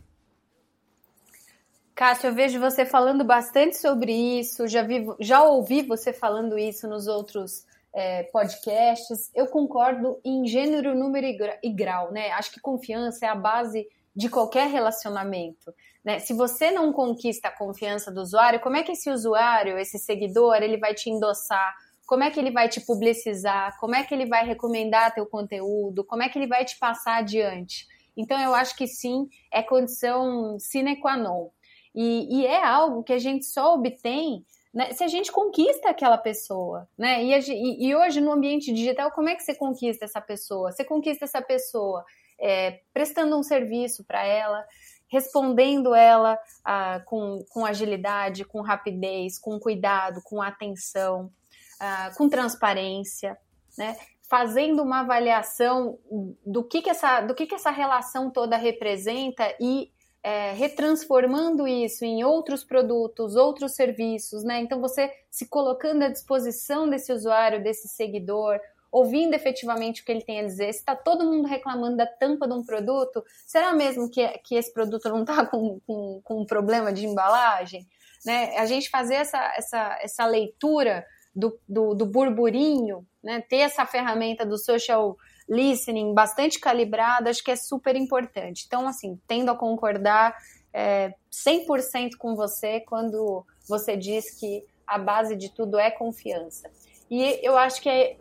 Cássio, 1.99 2.27
eu 2.27 2.33
vejo 2.33 2.61
você 2.61 2.85
falando 2.85 3.25
bastante 3.25 3.75
sobre 3.75 4.13
isso, 4.13 4.69
já, 4.69 4.83
vi, 4.83 5.05
já 5.19 5.43
ouvi 5.43 5.81
você 5.81 6.13
falando 6.13 6.57
isso 6.57 6.87
nos 6.87 7.07
outros 7.07 7.65
é, 7.93 8.23
podcasts. 8.23 9.29
Eu 9.35 9.47
concordo 9.47 10.17
em 10.23 10.47
gênero, 10.47 10.95
número 10.95 11.25
e 11.61 11.69
grau, 11.69 12.09
né? 12.13 12.31
Acho 12.31 12.53
que 12.53 12.61
confiança 12.61 13.25
é 13.25 13.27
a 13.27 13.35
base 13.35 13.85
de 14.15 14.29
qualquer 14.29 14.69
relacionamento. 14.69 15.73
Né? 16.01 16.19
Se 16.19 16.31
você 16.31 16.71
não 16.71 16.93
conquista 16.93 17.49
a 17.49 17.57
confiança 17.57 18.09
do 18.09 18.21
usuário, 18.21 18.61
como 18.61 18.77
é 18.77 18.83
que 18.83 18.93
esse 18.93 19.09
usuário, 19.09 19.77
esse 19.77 19.99
seguidor, 19.99 20.55
ele 20.55 20.77
vai 20.77 20.93
te 20.93 21.09
endossar? 21.09 21.75
Como 22.07 22.23
é 22.23 22.31
que 22.31 22.39
ele 22.39 22.51
vai 22.51 22.69
te 22.69 22.79
publicizar? 22.79 23.77
Como 23.77 23.93
é 23.93 24.05
que 24.05 24.13
ele 24.13 24.25
vai 24.25 24.45
recomendar 24.45 25.13
teu 25.13 25.25
conteúdo? 25.25 26.05
Como 26.05 26.23
é 26.23 26.29
que 26.29 26.39
ele 26.39 26.47
vai 26.47 26.63
te 26.63 26.79
passar 26.79 27.17
adiante? 27.17 27.85
Então, 28.15 28.39
eu 28.39 28.55
acho 28.55 28.73
que 28.77 28.87
sim, 28.87 29.27
é 29.51 29.61
condição 29.61 30.57
sine 30.59 30.95
qua 30.95 31.17
non. 31.17 31.49
E, 31.93 32.41
e 32.41 32.45
é 32.45 32.63
algo 32.63 33.03
que 33.03 33.13
a 33.13 33.19
gente 33.19 33.45
só 33.45 33.73
obtém 33.73 34.45
né? 34.73 34.93
Se 34.93 35.03
a 35.03 35.07
gente 35.07 35.31
conquista 35.31 35.89
aquela 35.89 36.17
pessoa, 36.17 36.87
né? 36.97 37.23
E, 37.23 37.33
a, 37.33 37.39
e, 37.39 37.95
hoje 37.95 38.21
no 38.21 38.31
ambiente 38.31 38.71
digital, 38.71 39.11
como 39.11 39.29
é 39.29 39.35
que 39.35 39.43
você 39.43 39.55
conquista 39.55 40.05
essa 40.05 40.21
pessoa? 40.21 40.71
Você 40.71 40.85
conquista 40.85 41.25
essa 41.25 41.41
pessoa 41.41 42.05
é, 42.39 42.79
prestando 42.93 43.37
um 43.37 43.43
serviço 43.43 44.03
para 44.03 44.23
ela, 44.23 44.63
respondendo 45.11 45.95
ela 45.95 46.37
ah, 46.63 47.01
com, 47.05 47.43
com 47.49 47.65
agilidade, 47.65 48.45
com 48.45 48.61
rapidez, 48.61 49.39
com 49.39 49.59
cuidado, 49.59 50.21
com 50.23 50.39
atenção, 50.39 51.31
ah, 51.79 52.11
com 52.15 52.29
transparência, 52.29 53.37
né? 53.75 53.97
Fazendo 54.29 54.83
uma 54.83 54.99
avaliação 54.99 55.97
do 56.45 56.63
que, 56.63 56.83
que, 56.83 56.89
essa, 56.91 57.21
do 57.21 57.33
que, 57.33 57.47
que 57.47 57.55
essa 57.55 57.71
relação 57.71 58.29
toda 58.29 58.55
representa 58.55 59.51
e 59.59 59.91
é, 60.23 60.51
retransformando 60.51 61.67
isso 61.67 62.03
em 62.03 62.23
outros 62.23 62.63
produtos, 62.63 63.35
outros 63.35 63.73
serviços, 63.73 64.43
né? 64.43 64.59
Então 64.59 64.81
você 64.81 65.11
se 65.29 65.47
colocando 65.47 66.03
à 66.03 66.09
disposição 66.09 66.89
desse 66.89 67.11
usuário, 67.13 67.63
desse 67.63 67.87
seguidor, 67.87 68.59
ouvindo 68.91 69.33
efetivamente 69.33 70.01
o 70.01 70.05
que 70.05 70.11
ele 70.11 70.23
tem 70.23 70.39
a 70.39 70.45
dizer. 70.45 70.73
Se 70.73 70.79
está 70.79 70.95
todo 70.95 71.25
mundo 71.25 71.47
reclamando 71.47 71.97
da 71.97 72.05
tampa 72.05 72.47
de 72.47 72.53
um 72.53 72.63
produto, 72.63 73.23
será 73.45 73.73
mesmo 73.73 74.09
que, 74.09 74.27
que 74.39 74.55
esse 74.55 74.73
produto 74.73 75.07
não 75.09 75.21
está 75.21 75.45
com, 75.45 75.79
com, 75.85 76.21
com 76.23 76.41
um 76.41 76.45
problema 76.45 76.91
de 76.91 77.05
embalagem? 77.05 77.87
Né? 78.25 78.57
A 78.57 78.65
gente 78.65 78.89
fazer 78.89 79.15
essa, 79.15 79.53
essa, 79.55 79.99
essa 80.01 80.25
leitura 80.25 81.05
do, 81.33 81.57
do, 81.67 81.93
do 81.93 82.05
burburinho, 82.05 83.05
né? 83.23 83.41
ter 83.47 83.57
essa 83.57 83.85
ferramenta 83.85 84.45
do 84.45 84.57
social 84.57 85.15
listening 85.49 86.13
bastante 86.13 86.59
calibrado, 86.59 87.27
acho 87.27 87.43
que 87.43 87.51
é 87.51 87.55
super 87.55 87.95
importante. 87.95 88.65
Então, 88.67 88.87
assim, 88.87 89.19
tendo 89.27 89.49
a 89.49 89.57
concordar 89.57 90.37
é, 90.71 91.13
100% 91.31 92.11
com 92.17 92.35
você 92.35 92.81
quando 92.81 93.45
você 93.67 93.97
diz 93.97 94.39
que 94.39 94.63
a 94.85 94.97
base 94.97 95.35
de 95.35 95.49
tudo 95.49 95.79
é 95.79 95.89
confiança. 95.89 96.69
E 97.09 97.39
eu 97.41 97.57
acho 97.57 97.81
que 97.81 97.89
é, 97.89 98.17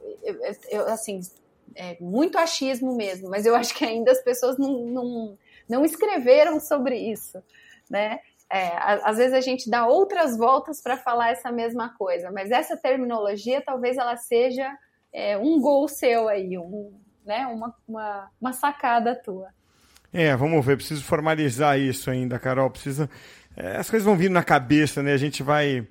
eu, 0.71 0.87
assim, 0.89 1.21
é 1.75 1.97
muito 2.01 2.39
achismo 2.39 2.97
mesmo, 2.97 3.29
mas 3.29 3.45
eu 3.45 3.55
acho 3.55 3.75
que 3.75 3.85
ainda 3.85 4.11
as 4.11 4.23
pessoas 4.23 4.59
não, 4.59 4.87
não, 4.87 5.39
não 5.69 5.85
escreveram 5.85 6.59
sobre 6.59 6.97
isso, 6.97 7.43
né? 7.91 8.21
É, 8.51 8.73
às 9.05 9.19
vezes 9.19 9.35
a 9.35 9.43
gente 9.43 9.69
dá 9.69 9.87
outras 9.87 10.35
voltas 10.35 10.81
para 10.81 10.97
falar 10.97 11.33
essa 11.33 11.53
mesma 11.53 11.95
coisa, 11.99 12.31
mas 12.31 12.51
essa 12.51 12.79
terminologia 12.79 13.61
talvez 13.61 13.99
ela 13.99 14.17
seja 14.17 14.75
é, 15.13 15.37
um 15.37 15.61
gol 15.61 15.87
seu 15.87 16.31
aí, 16.31 16.57
um, 16.57 16.99
né, 17.29 17.47
uma, 17.47 17.75
uma, 17.87 18.31
uma 18.41 18.53
sacada 18.55 19.15
tua. 19.15 19.49
É, 20.11 20.35
vamos 20.35 20.65
ver, 20.65 20.79
preciso 20.79 21.05
formalizar 21.05 21.79
isso 21.79 22.11
ainda, 22.11 22.39
Carol. 22.39 22.71
Precisa. 22.71 23.11
É, 23.55 23.77
as 23.77 23.91
coisas 23.91 24.07
vão 24.07 24.17
vindo 24.17 24.33
na 24.33 24.43
cabeça, 24.43 25.03
né? 25.03 25.13
A 25.13 25.19
gente 25.19 25.43
vai, 25.43 25.87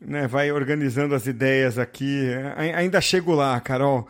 né, 0.00 0.26
vai 0.26 0.50
organizando 0.50 1.14
as 1.14 1.26
ideias 1.26 1.78
aqui. 1.78 2.30
Ainda 2.74 2.98
chego 3.02 3.34
lá, 3.34 3.60
Carol. 3.60 4.08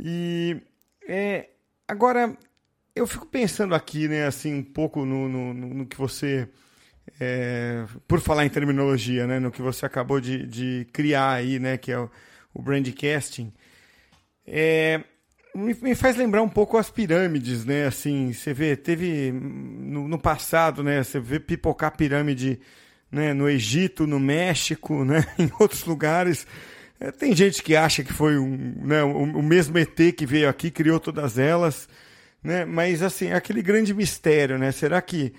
E 0.00 0.60
é, 1.08 1.50
agora 1.86 2.36
eu 2.96 3.06
fico 3.06 3.24
pensando 3.24 3.72
aqui, 3.72 4.08
né, 4.08 4.26
assim, 4.26 4.52
um 4.54 4.64
pouco 4.64 5.04
no, 5.04 5.28
no, 5.28 5.54
no 5.54 5.86
que 5.86 5.96
você. 5.96 6.48
É, 7.20 7.84
por 8.08 8.20
falar 8.20 8.44
em 8.44 8.48
terminologia, 8.48 9.26
né, 9.26 9.38
no 9.38 9.52
que 9.52 9.62
você 9.62 9.86
acabou 9.86 10.20
de, 10.20 10.44
de 10.46 10.86
criar 10.92 11.32
aí, 11.32 11.60
né, 11.60 11.76
que 11.76 11.92
é 11.92 11.98
o, 11.98 12.10
o 12.52 12.60
brandcasting. 12.60 13.52
É, 14.44 15.02
me, 15.54 15.94
faz 15.94 16.16
lembrar 16.16 16.42
um 16.42 16.48
pouco 16.48 16.78
as 16.78 16.90
pirâmides, 16.90 17.64
né? 17.64 17.86
Assim, 17.86 18.32
você 18.32 18.54
vê, 18.54 18.76
teve 18.76 19.32
no, 19.32 20.08
no 20.08 20.18
passado, 20.18 20.82
né? 20.82 21.02
Você 21.02 21.20
vê 21.20 21.38
pipocar 21.38 21.96
pirâmide 21.96 22.58
né? 23.10 23.34
no 23.34 23.48
Egito, 23.48 24.06
no 24.06 24.18
México, 24.18 25.04
né? 25.04 25.24
Em 25.38 25.50
outros 25.60 25.84
lugares. 25.84 26.46
É, 26.98 27.10
tem 27.10 27.34
gente 27.34 27.62
que 27.62 27.76
acha 27.76 28.02
que 28.02 28.12
foi 28.12 28.38
um, 28.38 28.74
né, 28.82 29.02
o, 29.02 29.24
o 29.24 29.42
mesmo 29.42 29.76
ET 29.76 29.96
que 30.16 30.24
veio 30.24 30.48
aqui, 30.48 30.70
criou 30.70 31.00
todas 31.00 31.36
elas, 31.36 31.88
né? 32.42 32.64
Mas 32.64 33.02
assim, 33.02 33.26
é 33.26 33.34
aquele 33.34 33.60
grande 33.60 33.92
mistério, 33.92 34.56
né? 34.56 34.72
Será 34.72 35.02
que 35.02 35.32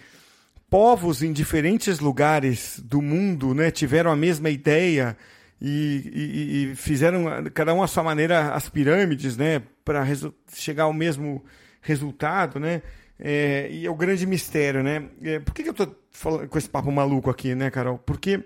povos 0.69 1.23
em 1.23 1.32
diferentes 1.32 1.99
lugares 1.99 2.80
do 2.84 3.02
mundo, 3.02 3.54
né, 3.54 3.71
tiveram 3.71 4.12
a 4.12 4.15
mesma 4.15 4.49
ideia? 4.49 5.17
E, 5.62 6.12
e, 6.13 6.71
e, 6.71 6.76
fizeram 6.76 7.26
cada 7.54 7.73
um 7.73 7.82
à 7.82 7.88
sua 7.88 8.04
maneira 8.04 8.54
as 8.54 8.67
pirâmides, 8.67 9.38
né? 9.38 9.62
Para 9.84 10.06
chegar 10.54 10.84
ao 10.84 10.93
mesmo 10.93 11.43
resultado, 11.82 12.60
né? 12.60 12.82
É, 13.19 13.69
e 13.72 13.86
é 13.86 13.89
o 13.89 13.96
grande 13.96 14.26
mistério, 14.26 14.84
né? 14.84 15.10
É, 15.22 15.39
por 15.39 15.54
que, 15.54 15.63
que 15.63 15.69
eu 15.69 15.74
estou 15.74 15.96
falando 16.12 16.48
com 16.48 16.58
esse 16.58 16.69
papo 16.69 16.91
maluco 16.91 17.30
aqui, 17.30 17.54
né, 17.56 17.69
Carol? 17.69 17.98
Porque 17.98 18.43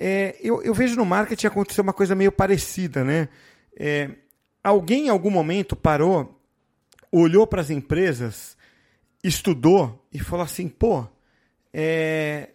é, 0.00 0.36
eu, 0.40 0.62
eu, 0.62 0.74
vejo 0.74 0.96
no 0.96 1.04
marketing 1.04 1.46
acontecer 1.46 1.80
uma 1.80 1.92
coisa 1.92 2.14
meio 2.14 2.32
parecida, 2.32 3.04
né? 3.04 3.28
É, 3.78 4.10
alguém 4.62 5.06
em 5.06 5.10
algum 5.10 5.30
momento 5.30 5.76
parou, 5.76 6.40
olhou 7.12 7.46
para 7.46 7.60
as 7.60 7.70
empresas, 7.70 8.56
estudou 9.22 10.04
e 10.12 10.18
falou 10.18 10.44
assim: 10.44 10.68
pô, 10.68 11.06
é, 11.72 12.50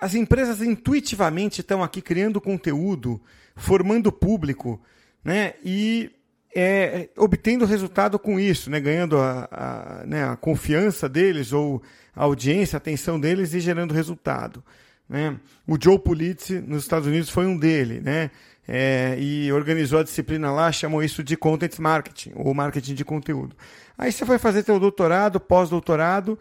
as 0.00 0.14
empresas 0.14 0.60
intuitivamente 0.60 1.60
estão 1.60 1.82
aqui 1.82 2.02
criando 2.02 2.40
conteúdo, 2.40 3.20
formando 3.56 4.12
público, 4.12 4.82
né? 5.24 5.54
E 5.64 6.10
é, 6.54 7.08
obtendo 7.16 7.64
resultado 7.64 8.18
com 8.18 8.38
isso, 8.38 8.70
né? 8.70 8.80
ganhando 8.80 9.18
a, 9.18 9.48
a, 9.50 10.06
né? 10.06 10.24
a 10.24 10.36
confiança 10.36 11.08
deles 11.08 11.52
ou 11.52 11.82
a 12.14 12.24
audiência, 12.24 12.76
a 12.76 12.78
atenção 12.78 13.18
deles 13.18 13.54
e 13.54 13.60
gerando 13.60 13.92
resultado. 13.92 14.62
Né? 15.08 15.36
O 15.66 15.76
Joe 15.80 15.98
Pulitzer, 15.98 16.62
nos 16.66 16.84
Estados 16.84 17.08
Unidos, 17.08 17.28
foi 17.28 17.46
um 17.46 17.56
dele, 17.56 18.00
né? 18.00 18.30
É, 18.66 19.16
e 19.18 19.52
organizou 19.52 20.00
a 20.00 20.02
disciplina 20.02 20.50
lá, 20.50 20.72
chamou 20.72 21.02
isso 21.02 21.22
de 21.22 21.36
Content 21.36 21.78
Marketing, 21.78 22.32
ou 22.34 22.54
Marketing 22.54 22.94
de 22.94 23.04
Conteúdo. 23.04 23.54
Aí 23.98 24.10
você 24.10 24.24
foi 24.24 24.38
fazer 24.38 24.64
seu 24.64 24.80
doutorado, 24.80 25.38
pós-doutorado, 25.38 26.38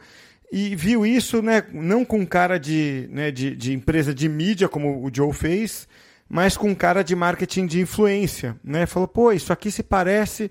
e 0.50 0.74
viu 0.74 1.06
isso, 1.06 1.42
né, 1.42 1.64
não 1.74 2.06
com 2.06 2.26
cara 2.26 2.58
de, 2.58 3.10
né, 3.12 3.30
de, 3.30 3.54
de 3.56 3.74
empresa 3.74 4.14
de 4.14 4.30
mídia, 4.30 4.70
como 4.70 5.04
o 5.04 5.10
Joe 5.14 5.34
fez, 5.34 5.86
mas 6.34 6.58
com 6.58 6.76
cara 6.76 7.04
de 7.04 7.16
marketing 7.16 7.68
de 7.68 7.80
influência. 7.80 8.60
Né? 8.64 8.88
Falou, 8.88 9.08
pô, 9.08 9.32
isso 9.32 9.54
aqui 9.54 9.70
se 9.70 9.84
parece 9.84 10.50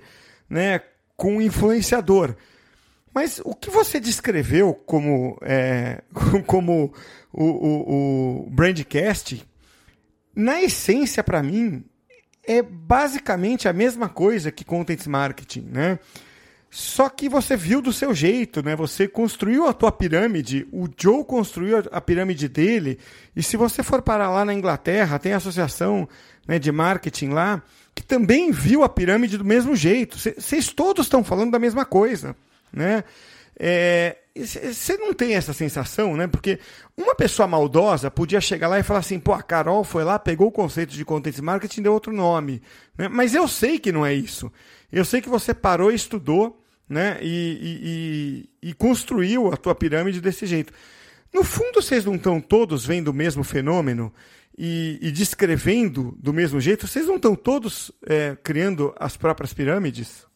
né, 0.49 0.81
com 1.16 1.38
um 1.38 1.40
influenciador. 1.40 2.37
Mas 3.12 3.40
o 3.45 3.53
que 3.53 3.68
você 3.68 3.99
descreveu 3.99 4.75
como, 4.75 5.37
é, 5.42 6.01
como 6.47 6.95
o, 7.33 7.45
o, 7.45 8.45
o 8.47 8.51
Brandcast, 8.53 9.45
na 10.37 10.62
essência, 10.62 11.25
para 11.25 11.42
mim, 11.42 11.85
é 12.47 12.62
basicamente 12.62 13.66
a 13.68 13.73
mesma 13.73 14.09
coisa 14.09 14.53
que 14.53 14.64
Content 14.64 15.05
Marketing, 15.09 15.66
né? 15.68 15.99
Só 16.75 17.11
que 17.11 17.29
você 17.29 17.55
viu 17.55 17.83
do 17.83 17.93
seu 17.93 18.15
jeito, 18.15 18.63
né? 18.63 18.75
Você 18.75 19.07
construiu 19.07 19.69
a 19.69 19.75
tua 19.75 19.93
pirâmide, 19.93 20.67
o 20.73 20.89
Joe 20.97 21.23
construiu 21.23 21.85
a 21.93 22.01
pirâmide 22.01 22.49
dele, 22.49 22.99
e 23.37 23.43
se 23.43 23.59
você 23.59 23.83
for 23.83 24.01
parar 24.01 24.31
lá 24.31 24.43
na 24.43 24.55
Inglaterra, 24.55 25.19
tem 25.19 25.35
a 25.35 25.37
associação 25.37 26.09
né, 26.49 26.59
de 26.59 26.73
marketing 26.73 27.29
lá, 27.29 27.63
que 27.95 28.03
também 28.03 28.51
viu 28.51 28.83
a 28.83 28.89
pirâmide 28.89 29.37
do 29.37 29.45
mesmo 29.45 29.77
jeito. 29.77 30.17
Vocês 30.19 30.73
todos 30.73 31.05
estão 31.05 31.23
falando 31.23 31.51
da 31.51 31.59
mesma 31.59 31.85
coisa, 31.85 32.35
né? 32.73 33.05
Você 34.35 34.95
é, 34.95 34.97
não 34.97 35.13
tem 35.13 35.35
essa 35.35 35.53
sensação, 35.53 36.17
né? 36.17 36.27
Porque 36.27 36.59
uma 36.97 37.15
pessoa 37.15 37.47
maldosa 37.47 38.11
podia 38.11 38.41
chegar 38.41 38.69
lá 38.69 38.79
e 38.79 38.83
falar 38.83 39.01
assim, 39.01 39.21
pô, 39.21 39.35
a 39.35 39.43
Carol 39.43 39.85
foi 39.85 40.05
lá, 40.05 40.19
pegou 40.19 40.49
o 40.49 40.53
conceito 40.53 40.95
de 40.95 41.05
content 41.05 41.39
marketing 41.41 41.81
e 41.81 41.83
deu 41.83 41.93
outro 41.93 42.15
nome. 42.15 42.63
Né? 42.97 43.09
Mas 43.09 43.35
eu 43.35 43.47
sei 43.47 43.79
que 43.79 43.93
não 43.93 44.07
é 44.07 44.15
isso. 44.15 44.51
Eu 44.91 45.05
sei 45.05 45.21
que 45.21 45.29
você 45.29 45.53
parou 45.53 45.93
e 45.93 45.97
estudou 45.97 46.62
né? 46.92 47.18
E, 47.20 48.46
e, 48.62 48.68
e, 48.68 48.74
construiu 48.74 49.52
a 49.52 49.57
tua 49.57 49.74
pirâmide 49.74 50.20
desse 50.20 50.46
jeito. 50.46 50.72
No 51.33 51.42
fundo, 51.42 51.81
vocês 51.81 52.05
não 52.05 52.14
estão 52.14 52.40
todos 52.40 52.85
vendo 52.85 53.09
o 53.09 53.14
mesmo 53.14 53.42
fenômeno 53.42 54.12
e, 54.57 54.98
e 55.00 55.11
descrevendo 55.11 56.14
do 56.18 56.33
mesmo 56.33 56.61
jeito? 56.61 56.87
Vocês 56.87 57.07
não 57.07 57.16
estão 57.16 57.35
todos 57.35 57.90
é, 58.07 58.37
criando 58.42 58.94
as 58.98 59.16
próprias 59.16 59.52
pirâmides? 59.52 60.26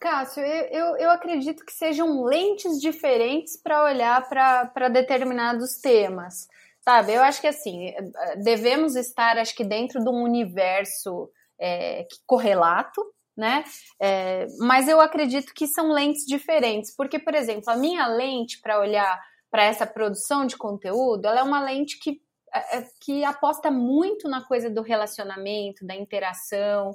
Cássio, 0.00 0.42
eu, 0.42 0.96
eu 0.98 1.10
acredito 1.10 1.64
que 1.64 1.72
sejam 1.72 2.24
lentes 2.24 2.78
diferentes 2.78 3.56
para 3.56 3.84
olhar 3.84 4.28
para 4.28 4.88
determinados 4.88 5.76
temas. 5.76 6.46
Sabe, 6.82 7.14
eu 7.14 7.22
acho 7.22 7.40
que 7.40 7.46
assim, 7.46 7.94
devemos 8.42 8.94
estar, 8.94 9.38
acho 9.38 9.56
que 9.56 9.64
dentro 9.64 10.04
de 10.04 10.10
um 10.10 10.22
universo 10.22 11.30
é, 11.58 12.06
correlato, 12.26 13.02
né? 13.36 13.64
É, 14.00 14.46
mas 14.58 14.88
eu 14.88 15.00
acredito 15.00 15.52
que 15.54 15.66
são 15.66 15.92
lentes 15.92 16.24
diferentes, 16.26 16.94
porque, 16.94 17.18
por 17.18 17.34
exemplo, 17.34 17.70
a 17.70 17.76
minha 17.76 18.06
lente 18.06 18.60
para 18.60 18.78
olhar 18.78 19.20
para 19.50 19.64
essa 19.64 19.86
produção 19.86 20.46
de 20.46 20.56
conteúdo, 20.56 21.26
ela 21.26 21.40
é 21.40 21.42
uma 21.42 21.60
lente 21.60 21.98
que, 21.98 22.20
é, 22.52 22.78
é, 22.78 22.86
que 23.00 23.24
aposta 23.24 23.70
muito 23.70 24.28
na 24.28 24.44
coisa 24.44 24.68
do 24.70 24.82
relacionamento, 24.82 25.86
da 25.86 25.94
interação, 25.94 26.92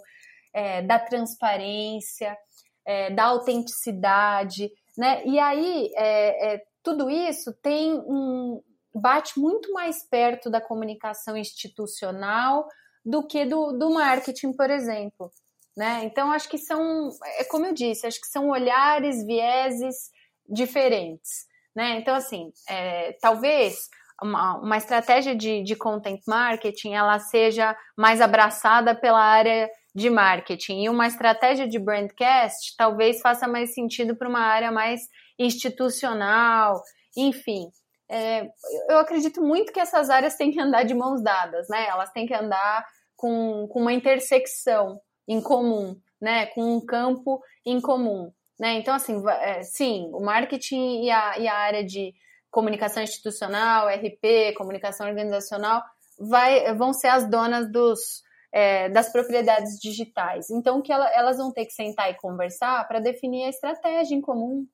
é, 0.53 0.81
da 0.81 0.99
transparência, 0.99 2.37
é, 2.85 3.11
da 3.11 3.25
autenticidade, 3.25 4.71
né? 4.97 5.23
E 5.25 5.39
aí 5.39 5.91
é, 5.95 6.61
tudo 6.83 7.09
isso 7.09 7.53
tem 7.61 7.93
um 7.93 8.61
bate 8.93 9.39
muito 9.39 9.71
mais 9.71 10.03
perto 10.03 10.49
da 10.49 10.59
comunicação 10.59 11.37
institucional 11.37 12.67
do 13.05 13.25
que 13.25 13.45
do, 13.45 13.71
do 13.71 13.91
marketing, 13.91 14.53
por 14.53 14.69
exemplo. 14.69 15.31
Né? 15.79 16.03
Então, 16.03 16.29
acho 16.33 16.49
que 16.49 16.57
são, 16.57 17.07
é 17.37 17.45
como 17.45 17.65
eu 17.65 17.73
disse, 17.73 18.05
acho 18.05 18.19
que 18.19 18.27
são 18.27 18.49
olhares, 18.49 19.25
vieses 19.25 20.11
diferentes. 20.45 21.45
Né? 21.73 21.91
Então, 21.99 22.13
assim, 22.15 22.51
é, 22.67 23.13
talvez 23.21 23.87
uma, 24.21 24.57
uma 24.57 24.75
estratégia 24.75 25.33
de, 25.33 25.63
de 25.63 25.77
content 25.77 26.19
marketing 26.27 26.95
ela 26.95 27.17
seja 27.19 27.77
mais 27.97 28.19
abraçada 28.19 28.93
pela 28.93 29.21
área 29.21 29.69
de 29.95 30.09
marketing 30.09 30.83
e 30.83 30.89
uma 30.89 31.07
estratégia 31.07 31.65
de 31.65 31.79
brandcast 31.79 32.75
talvez 32.77 33.21
faça 33.21 33.47
mais 33.47 33.73
sentido 33.73 34.17
para 34.17 34.27
uma 34.27 34.41
área 34.41 34.73
mais 34.73 34.99
institucional, 35.39 36.83
enfim. 37.15 37.69
É, 38.11 38.49
eu 38.89 38.99
acredito 38.99 39.41
muito 39.41 39.71
que 39.71 39.79
essas 39.79 40.09
áreas 40.09 40.35
têm 40.35 40.51
que 40.51 40.59
andar 40.59 40.83
de 40.83 40.93
mãos 40.93 41.23
dadas, 41.23 41.69
né? 41.69 41.87
Elas 41.87 42.11
têm 42.11 42.27
que 42.27 42.33
andar 42.33 42.85
com, 43.15 43.65
com 43.71 43.79
uma 43.79 43.93
intersecção, 43.93 44.99
em 45.29 45.39
comum, 45.39 45.95
né? 46.19 46.47
Com 46.47 46.77
um 46.77 46.83
campo 46.83 47.39
em 47.63 47.79
comum, 47.79 48.33
né? 48.59 48.73
Então, 48.73 48.95
assim, 48.95 49.23
é, 49.27 49.61
sim, 49.61 50.09
o 50.11 50.19
marketing 50.19 51.03
e 51.03 51.11
a, 51.11 51.37
e 51.37 51.47
a 51.47 51.55
área 51.55 51.83
de 51.83 52.13
comunicação 52.49 53.03
institucional, 53.03 53.87
RP, 53.87 54.55
comunicação 54.57 55.07
organizacional, 55.07 55.83
vai, 56.19 56.73
vão 56.73 56.91
ser 56.91 57.09
as 57.09 57.29
donas 57.29 57.71
dos, 57.71 58.23
é, 58.51 58.89
das 58.89 59.11
propriedades 59.11 59.79
digitais. 59.79 60.49
Então, 60.49 60.81
que 60.81 60.91
ela, 60.91 61.07
elas 61.13 61.37
vão 61.37 61.53
ter 61.53 61.65
que 61.67 61.73
sentar 61.73 62.09
e 62.09 62.17
conversar 62.17 62.87
para 62.87 62.99
definir 62.99 63.45
a 63.45 63.49
estratégia 63.49 64.15
em 64.15 64.21
comum, 64.21 64.65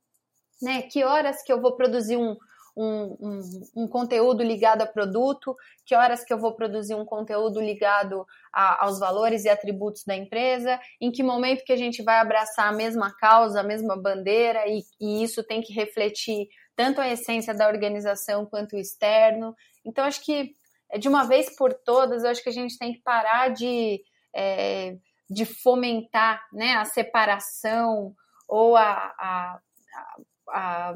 né? 0.61 0.83
Que 0.83 1.03
horas 1.03 1.43
que 1.43 1.51
eu 1.51 1.61
vou 1.61 1.75
produzir 1.75 2.15
um, 2.15 2.37
um, 2.75 3.15
um, 3.19 3.41
um, 3.75 3.87
conteúdo 3.87 4.43
ligado 4.43 4.81
a 4.81 4.85
produto, 4.85 5.55
que 5.85 5.95
horas 5.95 6.23
que 6.25 6.33
eu 6.33 6.37
vou 6.37 6.53
produzir 6.53 6.93
um 6.93 7.05
conteúdo 7.05 7.61
ligado 7.61 8.25
a, 8.51 8.85
aos 8.85 8.99
valores 8.99 9.45
e 9.45 9.49
atributos 9.49 10.03
da 10.03 10.15
empresa, 10.15 10.79
em 10.99 11.11
que 11.11 11.23
momento 11.23 11.63
que 11.63 11.71
a 11.71 11.77
gente 11.77 12.03
vai 12.03 12.17
abraçar 12.17 12.67
a 12.67 12.75
mesma 12.75 13.15
causa, 13.15 13.61
a 13.61 13.63
mesma 13.63 13.95
bandeira, 13.95 14.67
e, 14.67 14.83
e 14.99 15.23
isso 15.23 15.43
tem 15.43 15.61
que 15.61 15.73
refletir 15.73 16.47
tanto 16.75 16.99
a 16.99 17.07
essência 17.07 17.53
da 17.53 17.67
organização 17.67 18.45
quanto 18.45 18.75
o 18.75 18.79
externo. 18.79 19.55
Então, 19.85 20.03
acho 20.03 20.23
que 20.23 20.51
é, 20.91 20.97
de 20.97 21.07
uma 21.07 21.23
vez 21.23 21.55
por 21.55 21.73
todas, 21.73 22.25
acho 22.25 22.43
que 22.43 22.49
a 22.49 22.53
gente 22.53 22.77
tem 22.77 22.93
que 22.93 23.01
parar 23.01 23.49
de, 23.49 24.01
é, 24.35 24.97
de 25.29 25.45
fomentar 25.45 26.45
né, 26.51 26.73
a 26.73 26.83
separação 26.83 28.13
ou 28.47 28.75
a, 28.75 29.13
a, 29.17 29.59
a 29.95 30.15
a, 30.49 30.93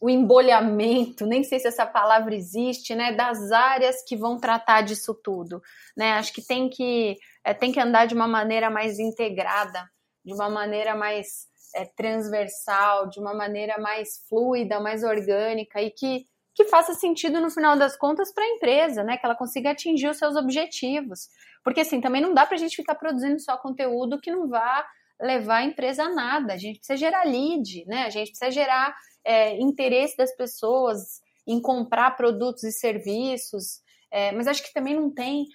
o 0.00 0.10
embolhamento, 0.10 1.26
nem 1.26 1.42
sei 1.42 1.58
se 1.58 1.68
essa 1.68 1.86
palavra 1.86 2.34
existe, 2.34 2.94
né, 2.94 3.12
das 3.12 3.50
áreas 3.52 4.02
que 4.06 4.16
vão 4.16 4.38
tratar 4.38 4.82
disso 4.82 5.14
tudo, 5.14 5.62
né? 5.96 6.12
Acho 6.12 6.32
que 6.32 6.42
tem 6.42 6.68
que 6.68 7.16
é, 7.44 7.54
tem 7.54 7.72
que 7.72 7.80
andar 7.80 8.06
de 8.06 8.14
uma 8.14 8.28
maneira 8.28 8.70
mais 8.70 8.98
integrada, 8.98 9.88
de 10.24 10.32
uma 10.34 10.48
maneira 10.48 10.94
mais 10.94 11.46
é, 11.74 11.84
transversal, 11.84 13.08
de 13.08 13.20
uma 13.20 13.34
maneira 13.34 13.78
mais 13.78 14.24
fluida, 14.28 14.80
mais 14.80 15.02
orgânica 15.02 15.80
e 15.80 15.90
que 15.90 16.26
que 16.54 16.66
faça 16.66 16.94
sentido 16.94 17.40
no 17.40 17.50
final 17.50 17.76
das 17.76 17.96
contas 17.96 18.32
para 18.32 18.44
a 18.44 18.48
empresa, 18.48 19.02
né? 19.02 19.16
Que 19.16 19.26
ela 19.26 19.34
consiga 19.34 19.72
atingir 19.72 20.08
os 20.08 20.18
seus 20.18 20.36
objetivos. 20.36 21.28
Porque 21.64 21.80
assim, 21.80 22.00
também 22.00 22.22
não 22.22 22.32
dá 22.32 22.46
para 22.46 22.54
a 22.54 22.58
gente 22.58 22.76
ficar 22.76 22.94
produzindo 22.94 23.40
só 23.40 23.56
conteúdo 23.56 24.20
que 24.20 24.30
não 24.30 24.48
vá 24.48 24.86
levar 25.20 25.56
a 25.56 25.64
empresa 25.64 26.04
a 26.04 26.14
nada. 26.14 26.52
A 26.52 26.56
gente 26.56 26.78
precisa 26.78 26.96
gerar 26.96 27.24
lead, 27.24 27.84
né? 27.86 28.04
A 28.04 28.10
gente 28.10 28.28
precisa 28.28 28.50
gerar 28.50 28.94
é, 29.24 29.56
interesse 29.60 30.16
das 30.16 30.34
pessoas 30.36 31.22
em 31.46 31.60
comprar 31.60 32.16
produtos 32.16 32.64
e 32.64 32.72
serviços. 32.72 33.82
É, 34.10 34.32
mas 34.32 34.46
acho 34.46 34.62
que 34.62 34.72
também 34.72 34.94
não 34.94 35.10
tem 35.10 35.46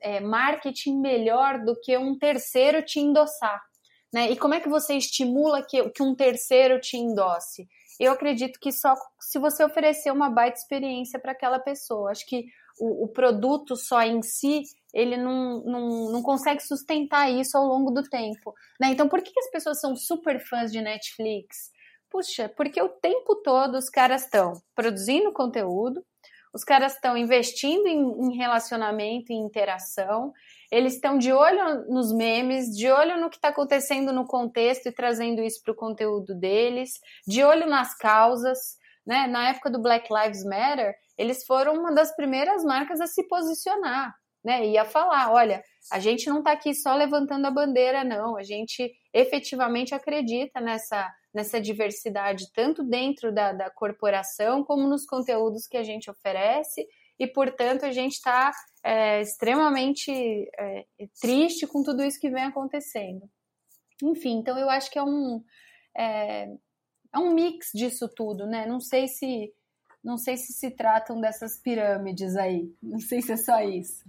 é, 0.00 0.20
marketing 0.20 1.00
melhor 1.00 1.64
do 1.64 1.78
que 1.80 1.96
um 1.96 2.18
terceiro 2.18 2.82
te 2.82 3.00
endossar. 3.00 3.60
Né? 4.12 4.30
E 4.30 4.36
como 4.36 4.54
é 4.54 4.60
que 4.60 4.68
você 4.68 4.94
estimula 4.94 5.62
que, 5.62 5.90
que 5.90 6.02
um 6.02 6.14
terceiro 6.14 6.80
te 6.80 6.96
endosse? 6.96 7.68
Eu 8.00 8.12
acredito 8.12 8.60
que 8.60 8.72
só 8.72 8.94
se 9.20 9.38
você 9.38 9.64
oferecer 9.64 10.12
uma 10.12 10.30
baita 10.30 10.58
experiência 10.58 11.18
para 11.18 11.32
aquela 11.32 11.58
pessoa. 11.58 12.10
Acho 12.10 12.24
que 12.26 12.46
o, 12.78 13.04
o, 13.04 13.08
produto 13.08 13.76
só 13.76 14.00
em 14.02 14.22
si 14.22 14.62
ele 14.94 15.16
não, 15.16 15.62
não, 15.64 16.12
não 16.12 16.22
consegue 16.22 16.62
sustentar 16.62 17.30
isso 17.30 17.58
ao 17.58 17.66
longo 17.66 17.90
do 17.90 18.02
tempo. 18.02 18.54
Né? 18.80 18.88
Então, 18.90 19.08
por 19.08 19.20
que, 19.20 19.32
que 19.32 19.40
as 19.40 19.50
pessoas 19.50 19.80
são 19.80 19.96
super 19.96 20.40
fãs 20.40 20.70
de 20.70 20.80
Netflix? 20.80 21.72
Puxa, 22.10 22.48
porque 22.56 22.80
o 22.80 22.88
tempo 22.88 23.36
todo 23.36 23.76
os 23.76 23.90
caras 23.90 24.24
estão 24.24 24.54
produzindo 24.74 25.32
conteúdo, 25.32 26.02
os 26.52 26.64
caras 26.64 26.94
estão 26.94 27.16
investindo 27.16 27.86
em, 27.86 28.00
em 28.00 28.36
relacionamento 28.36 29.30
e 29.30 29.36
interação, 29.36 30.32
eles 30.72 30.94
estão 30.94 31.18
de 31.18 31.32
olho 31.32 31.86
nos 31.88 32.12
memes, 32.12 32.74
de 32.74 32.90
olho 32.90 33.20
no 33.20 33.28
que 33.28 33.36
está 33.36 33.48
acontecendo 33.48 34.12
no 34.12 34.26
contexto 34.26 34.86
e 34.86 34.92
trazendo 34.92 35.42
isso 35.42 35.62
para 35.62 35.72
o 35.72 35.76
conteúdo 35.76 36.34
deles, 36.34 36.92
de 37.26 37.44
olho 37.44 37.66
nas 37.66 37.96
causas. 37.96 38.76
Né? 39.06 39.26
Na 39.26 39.50
época 39.50 39.70
do 39.70 39.80
Black 39.80 40.08
Lives 40.12 40.44
Matter, 40.44 40.94
eles 41.16 41.44
foram 41.44 41.74
uma 41.74 41.92
das 41.92 42.14
primeiras 42.14 42.64
marcas 42.64 43.00
a 43.00 43.06
se 43.06 43.26
posicionar 43.28 44.14
né? 44.44 44.66
E 44.66 44.78
a 44.78 44.84
falar, 44.84 45.32
olha, 45.32 45.62
a 45.92 45.98
gente 45.98 46.28
não 46.28 46.38
está 46.38 46.52
aqui 46.52 46.74
só 46.74 46.94
levantando 46.94 47.46
a 47.46 47.50
bandeira, 47.50 48.04
não. 48.04 48.36
A 48.36 48.42
gente 48.42 48.90
efetivamente 49.18 49.94
acredita 49.94 50.60
nessa, 50.60 51.12
nessa 51.34 51.60
diversidade, 51.60 52.52
tanto 52.52 52.84
dentro 52.84 53.32
da, 53.32 53.52
da 53.52 53.70
corporação 53.70 54.62
como 54.62 54.88
nos 54.88 55.04
conteúdos 55.04 55.66
que 55.66 55.76
a 55.76 55.82
gente 55.82 56.10
oferece. 56.10 56.86
E, 57.18 57.26
portanto, 57.26 57.84
a 57.84 57.90
gente 57.90 58.12
está 58.12 58.52
é, 58.84 59.20
extremamente 59.20 60.12
é, 60.56 60.84
triste 61.20 61.66
com 61.66 61.82
tudo 61.82 62.04
isso 62.04 62.20
que 62.20 62.30
vem 62.30 62.44
acontecendo. 62.44 63.28
Enfim, 64.00 64.38
então 64.38 64.56
eu 64.56 64.70
acho 64.70 64.88
que 64.88 64.98
é 64.98 65.02
um, 65.02 65.42
é, 65.96 66.44
é 67.12 67.18
um 67.18 67.34
mix 67.34 67.70
disso 67.74 68.08
tudo, 68.08 68.46
né? 68.46 68.66
Não 68.66 68.80
sei 68.80 69.08
se 69.08 69.52
não 70.04 70.16
sei 70.16 70.36
se 70.36 70.52
se 70.52 70.70
tratam 70.70 71.20
dessas 71.20 71.58
pirâmides 71.58 72.36
aí. 72.36 72.72
Não 72.80 73.00
sei 73.00 73.20
se 73.20 73.32
é 73.32 73.36
só 73.36 73.60
isso. 73.60 74.04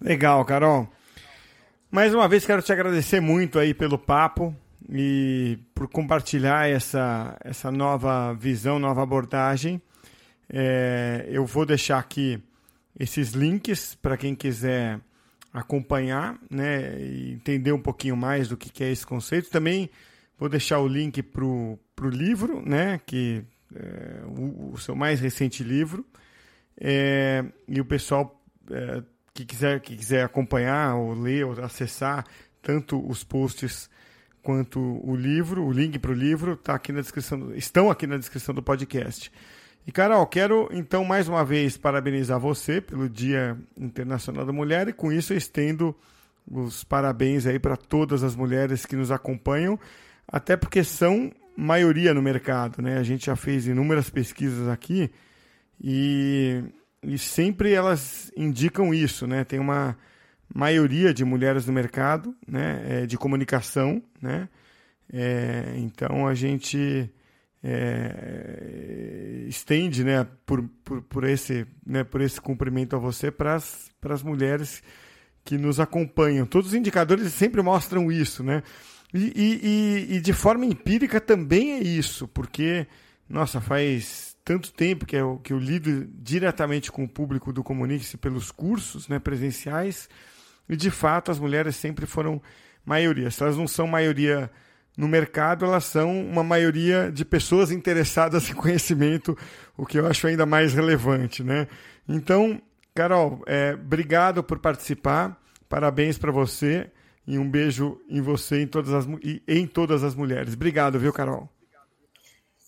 Legal, 0.00 0.42
Carol. 0.46 0.88
Mais 1.90 2.14
uma 2.14 2.28
vez 2.28 2.46
quero 2.46 2.62
te 2.62 2.72
agradecer 2.72 3.18
muito 3.18 3.58
aí 3.58 3.74
pelo 3.74 3.98
papo 3.98 4.54
e 4.88 5.58
por 5.74 5.88
compartilhar 5.88 6.70
essa, 6.70 7.36
essa 7.42 7.68
nova 7.72 8.32
visão, 8.32 8.78
nova 8.78 9.02
abordagem. 9.02 9.82
É, 10.48 11.26
eu 11.28 11.44
vou 11.44 11.66
deixar 11.66 11.98
aqui 11.98 12.40
esses 12.96 13.32
links 13.32 13.96
para 13.96 14.16
quem 14.16 14.36
quiser 14.36 15.00
acompanhar 15.52 16.38
né, 16.48 16.96
e 17.00 17.32
entender 17.32 17.72
um 17.72 17.82
pouquinho 17.82 18.16
mais 18.16 18.46
do 18.46 18.56
que, 18.56 18.70
que 18.70 18.84
é 18.84 18.92
esse 18.92 19.04
conceito. 19.04 19.50
Também 19.50 19.90
vou 20.38 20.48
deixar 20.48 20.78
o 20.78 20.86
link 20.86 21.20
para 21.24 21.44
o 21.44 21.78
livro, 22.08 22.62
né, 22.64 23.00
que 23.04 23.42
é 23.74 24.22
o, 24.26 24.74
o, 24.74 24.78
seu 24.78 24.94
mais 24.94 25.18
recente 25.18 25.64
livro. 25.64 26.06
É, 26.80 27.44
e 27.66 27.80
o 27.80 27.84
pessoal 27.84 28.40
é, 28.70 29.02
que 29.40 29.54
quiser, 29.54 29.80
que 29.80 29.96
quiser 29.96 30.24
acompanhar 30.24 30.94
ou 30.94 31.14
ler 31.14 31.44
ou 31.44 31.52
acessar 31.64 32.24
tanto 32.62 33.04
os 33.08 33.24
posts 33.24 33.88
quanto 34.42 34.80
o 34.80 35.14
livro, 35.14 35.64
o 35.64 35.72
link 35.72 35.98
para 35.98 36.10
o 36.10 36.14
livro 36.14 36.56
tá 36.56 36.74
aqui 36.74 36.92
na 36.92 37.00
descrição, 37.00 37.54
estão 37.54 37.90
aqui 37.90 38.06
na 38.06 38.16
descrição 38.16 38.54
do 38.54 38.62
podcast. 38.62 39.30
E 39.86 39.92
Carol, 39.92 40.26
quero 40.26 40.68
então 40.72 41.04
mais 41.04 41.28
uma 41.28 41.44
vez 41.44 41.76
parabenizar 41.76 42.38
você 42.38 42.80
pelo 42.80 43.08
Dia 43.08 43.58
Internacional 43.76 44.44
da 44.44 44.52
Mulher 44.52 44.88
e 44.88 44.92
com 44.92 45.12
isso 45.12 45.32
eu 45.32 45.38
estendo 45.38 45.94
os 46.50 46.84
parabéns 46.84 47.46
aí 47.46 47.58
para 47.58 47.76
todas 47.76 48.22
as 48.22 48.34
mulheres 48.34 48.84
que 48.84 48.96
nos 48.96 49.10
acompanham, 49.10 49.78
até 50.26 50.56
porque 50.56 50.82
são 50.84 51.32
maioria 51.56 52.14
no 52.14 52.22
mercado, 52.22 52.82
né? 52.82 52.98
A 52.98 53.02
gente 53.02 53.26
já 53.26 53.36
fez 53.36 53.66
inúmeras 53.66 54.08
pesquisas 54.10 54.68
aqui 54.68 55.10
e 55.82 56.62
e 57.02 57.18
sempre 57.18 57.72
elas 57.72 58.30
indicam 58.36 58.92
isso, 58.92 59.26
né? 59.26 59.44
Tem 59.44 59.58
uma 59.58 59.96
maioria 60.54 61.14
de 61.14 61.24
mulheres 61.24 61.66
no 61.66 61.72
mercado, 61.72 62.34
né? 62.46 62.82
É, 62.86 63.06
de 63.06 63.16
comunicação, 63.16 64.02
né? 64.20 64.48
É, 65.12 65.74
então 65.76 66.26
a 66.26 66.34
gente 66.34 67.10
é, 67.62 69.44
estende, 69.48 70.04
né? 70.04 70.26
Por, 70.44 70.68
por, 70.84 71.02
por, 71.02 71.24
esse, 71.24 71.66
né? 71.86 72.04
Por 72.04 72.20
esse 72.20 72.40
cumprimento 72.40 72.96
a 72.96 72.98
você 72.98 73.30
para 73.30 73.54
as 73.54 74.22
mulheres 74.22 74.82
que 75.44 75.56
nos 75.56 75.80
acompanham. 75.80 76.46
Todos 76.46 76.68
os 76.68 76.74
indicadores 76.74 77.32
sempre 77.32 77.62
mostram 77.62 78.10
isso, 78.12 78.42
né? 78.42 78.62
E, 79.12 79.32
e, 79.34 80.16
e, 80.16 80.20
de 80.20 80.32
forma 80.32 80.64
empírica 80.64 81.20
também 81.20 81.72
é 81.72 81.82
isso, 81.82 82.28
porque, 82.28 82.86
nossa, 83.28 83.60
faz 83.60 84.29
tanto 84.50 84.72
tempo 84.72 85.06
que 85.06 85.14
eu, 85.14 85.38
que 85.44 85.52
eu 85.52 85.60
lido 85.60 86.08
diretamente 86.12 86.90
com 86.90 87.04
o 87.04 87.08
público 87.08 87.52
do 87.52 87.62
Comunique-se 87.62 88.16
pelos 88.16 88.50
cursos 88.50 89.06
né, 89.06 89.20
presenciais, 89.20 90.08
e 90.68 90.74
de 90.74 90.90
fato 90.90 91.30
as 91.30 91.38
mulheres 91.38 91.76
sempre 91.76 92.04
foram 92.04 92.42
maioria. 92.84 93.30
Se 93.30 93.44
elas 93.44 93.56
não 93.56 93.68
são 93.68 93.86
maioria 93.86 94.50
no 94.96 95.06
mercado, 95.06 95.64
elas 95.64 95.84
são 95.84 96.20
uma 96.26 96.42
maioria 96.42 97.12
de 97.12 97.24
pessoas 97.24 97.70
interessadas 97.70 98.50
em 98.50 98.54
conhecimento, 98.54 99.38
o 99.76 99.86
que 99.86 100.00
eu 100.00 100.06
acho 100.08 100.26
ainda 100.26 100.44
mais 100.44 100.74
relevante. 100.74 101.44
Né? 101.44 101.68
Então, 102.08 102.60
Carol, 102.92 103.44
é, 103.46 103.78
obrigado 103.80 104.42
por 104.42 104.58
participar, 104.58 105.40
parabéns 105.68 106.18
para 106.18 106.32
você 106.32 106.90
e 107.24 107.38
um 107.38 107.48
beijo 107.48 108.00
em 108.08 108.20
você 108.20 108.62
em 108.62 108.66
todas 108.66 108.92
as, 108.92 109.06
e 109.22 109.40
em 109.46 109.64
todas 109.64 110.02
as 110.02 110.16
mulheres. 110.16 110.54
Obrigado, 110.54 110.98
viu, 110.98 111.12
Carol? 111.12 111.48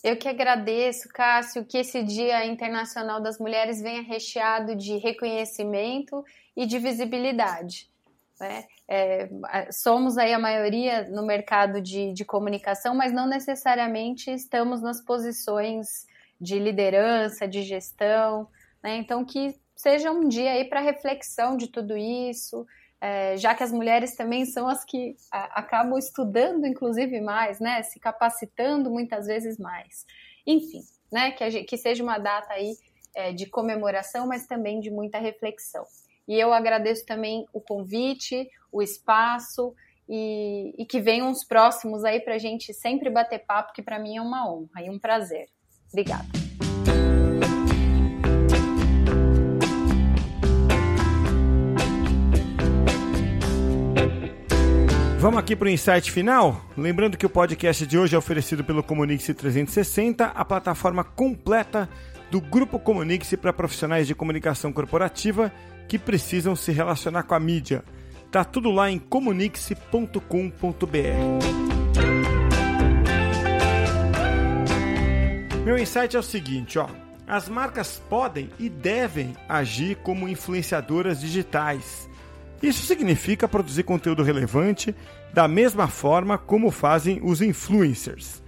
Eu 0.02 0.16
que 0.16 0.28
agradeço, 0.28 1.08
Cássio, 1.08 1.64
que 1.64 1.78
esse 1.78 2.02
Dia 2.02 2.44
Internacional 2.44 3.20
das 3.20 3.38
Mulheres 3.38 3.80
venha 3.80 4.02
recheado 4.02 4.74
de 4.74 4.96
reconhecimento 4.96 6.24
e 6.56 6.66
de 6.66 6.78
visibilidade. 6.78 7.88
Né? 8.40 8.64
É, 8.88 9.28
somos 9.70 10.18
aí 10.18 10.32
a 10.32 10.38
maioria 10.38 11.08
no 11.08 11.24
mercado 11.24 11.80
de, 11.80 12.12
de 12.12 12.24
comunicação, 12.24 12.96
mas 12.96 13.12
não 13.12 13.28
necessariamente 13.28 14.30
estamos 14.32 14.82
nas 14.82 15.00
posições 15.00 16.06
de 16.40 16.58
liderança, 16.58 17.46
de 17.46 17.62
gestão. 17.62 18.48
Né? 18.82 18.96
Então, 18.96 19.24
que 19.24 19.54
seja 19.76 20.10
um 20.10 20.28
dia 20.28 20.50
aí 20.50 20.64
para 20.64 20.80
reflexão 20.80 21.56
de 21.56 21.68
tudo 21.68 21.96
isso, 21.96 22.66
é, 23.02 23.36
já 23.36 23.52
que 23.52 23.64
as 23.64 23.72
mulheres 23.72 24.14
também 24.14 24.46
são 24.46 24.68
as 24.68 24.84
que 24.84 25.16
a, 25.32 25.58
acabam 25.58 25.98
estudando, 25.98 26.64
inclusive, 26.64 27.20
mais, 27.20 27.58
né? 27.58 27.82
Se 27.82 27.98
capacitando 27.98 28.88
muitas 28.88 29.26
vezes 29.26 29.58
mais. 29.58 30.06
Enfim, 30.46 30.82
né? 31.10 31.32
Que, 31.32 31.64
que 31.64 31.76
seja 31.76 32.00
uma 32.04 32.18
data 32.18 32.52
aí 32.52 32.76
é, 33.12 33.32
de 33.32 33.46
comemoração, 33.46 34.28
mas 34.28 34.46
também 34.46 34.78
de 34.78 34.88
muita 34.88 35.18
reflexão. 35.18 35.84
E 36.28 36.38
eu 36.38 36.52
agradeço 36.52 37.04
também 37.04 37.44
o 37.52 37.60
convite, 37.60 38.48
o 38.70 38.80
espaço 38.80 39.74
e, 40.08 40.72
e 40.78 40.86
que 40.86 41.00
venham 41.00 41.28
os 41.28 41.42
próximos 41.42 42.04
aí 42.04 42.20
para 42.20 42.36
a 42.36 42.38
gente 42.38 42.72
sempre 42.72 43.10
bater 43.10 43.40
papo, 43.40 43.72
que 43.72 43.82
para 43.82 43.98
mim 43.98 44.16
é 44.16 44.22
uma 44.22 44.48
honra 44.48 44.80
e 44.80 44.88
um 44.88 44.98
prazer. 45.00 45.48
Obrigada. 45.90 46.41
Vamos 55.22 55.38
aqui 55.38 55.54
para 55.54 55.66
o 55.66 55.70
insight 55.70 56.10
final. 56.10 56.60
Lembrando 56.76 57.16
que 57.16 57.24
o 57.24 57.30
podcast 57.30 57.86
de 57.86 57.96
hoje 57.96 58.16
é 58.16 58.18
oferecido 58.18 58.64
pelo 58.64 58.82
Comunique-se 58.82 59.32
360, 59.32 60.24
a 60.24 60.44
plataforma 60.44 61.04
completa 61.04 61.88
do 62.28 62.40
Grupo 62.40 62.76
Comunique-se 62.76 63.36
para 63.36 63.52
profissionais 63.52 64.08
de 64.08 64.16
comunicação 64.16 64.72
corporativa 64.72 65.52
que 65.86 65.96
precisam 65.96 66.56
se 66.56 66.72
relacionar 66.72 67.22
com 67.22 67.36
a 67.36 67.38
mídia. 67.38 67.84
Tá 68.32 68.42
tudo 68.42 68.72
lá 68.72 68.90
em 68.90 68.98
comunique-se.com.br. 68.98 70.18
Meu 75.64 75.78
insight 75.78 76.16
é 76.16 76.18
o 76.18 76.22
seguinte, 76.24 76.80
ó. 76.80 76.88
As 77.28 77.48
marcas 77.48 78.02
podem 78.10 78.50
e 78.58 78.68
devem 78.68 79.36
agir 79.48 79.98
como 79.98 80.28
influenciadoras 80.28 81.20
digitais 81.20 82.10
isso 82.62 82.86
significa 82.86 83.48
produzir 83.48 83.82
conteúdo 83.82 84.22
relevante 84.22 84.94
da 85.32 85.48
mesma 85.48 85.88
forma 85.88 86.38
como 86.38 86.70
fazem 86.70 87.20
os 87.22 87.42
influencers. 87.42 88.42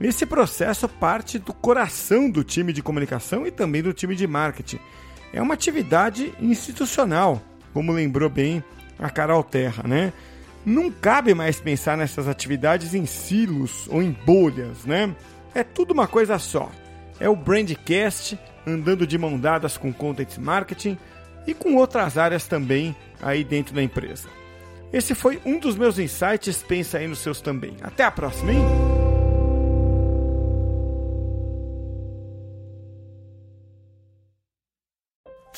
Esse 0.00 0.26
processo 0.26 0.88
parte 0.88 1.38
do 1.38 1.52
coração 1.52 2.28
do 2.28 2.42
time 2.42 2.72
de 2.72 2.82
comunicação 2.82 3.46
e 3.46 3.50
também 3.50 3.82
do 3.82 3.92
time 3.92 4.16
de 4.16 4.26
marketing. 4.26 4.80
É 5.32 5.40
uma 5.40 5.54
atividade 5.54 6.32
institucional, 6.40 7.40
como 7.72 7.92
lembrou 7.92 8.28
bem 8.28 8.62
a 8.98 9.08
Carol 9.08 9.42
Terra, 9.42 9.84
né? 9.86 10.12
Não 10.66 10.90
cabe 10.90 11.34
mais 11.34 11.60
pensar 11.60 11.96
nessas 11.96 12.26
atividades 12.26 12.94
em 12.94 13.06
silos 13.06 13.86
ou 13.88 14.02
em 14.02 14.10
bolhas, 14.10 14.84
né? 14.84 15.14
É 15.54 15.62
tudo 15.62 15.92
uma 15.92 16.08
coisa 16.08 16.38
só. 16.38 16.70
É 17.20 17.28
o 17.28 17.36
brandcast 17.36 18.38
andando 18.66 19.06
de 19.06 19.18
mão 19.18 19.38
dadas 19.38 19.76
com 19.76 19.92
content 19.92 20.38
marketing 20.38 20.98
e 21.46 21.54
com 21.54 21.76
outras 21.76 22.16
áreas 22.18 22.46
também 22.46 22.94
aí 23.22 23.44
dentro 23.44 23.74
da 23.74 23.82
empresa. 23.82 24.28
Esse 24.92 25.14
foi 25.14 25.40
um 25.44 25.58
dos 25.58 25.76
meus 25.76 25.98
insights, 25.98 26.62
pensa 26.62 26.98
aí 26.98 27.08
nos 27.08 27.18
seus 27.18 27.40
também. 27.40 27.76
Até 27.82 28.04
a 28.04 28.10
próxima, 28.10 28.52
hein? 28.52 29.03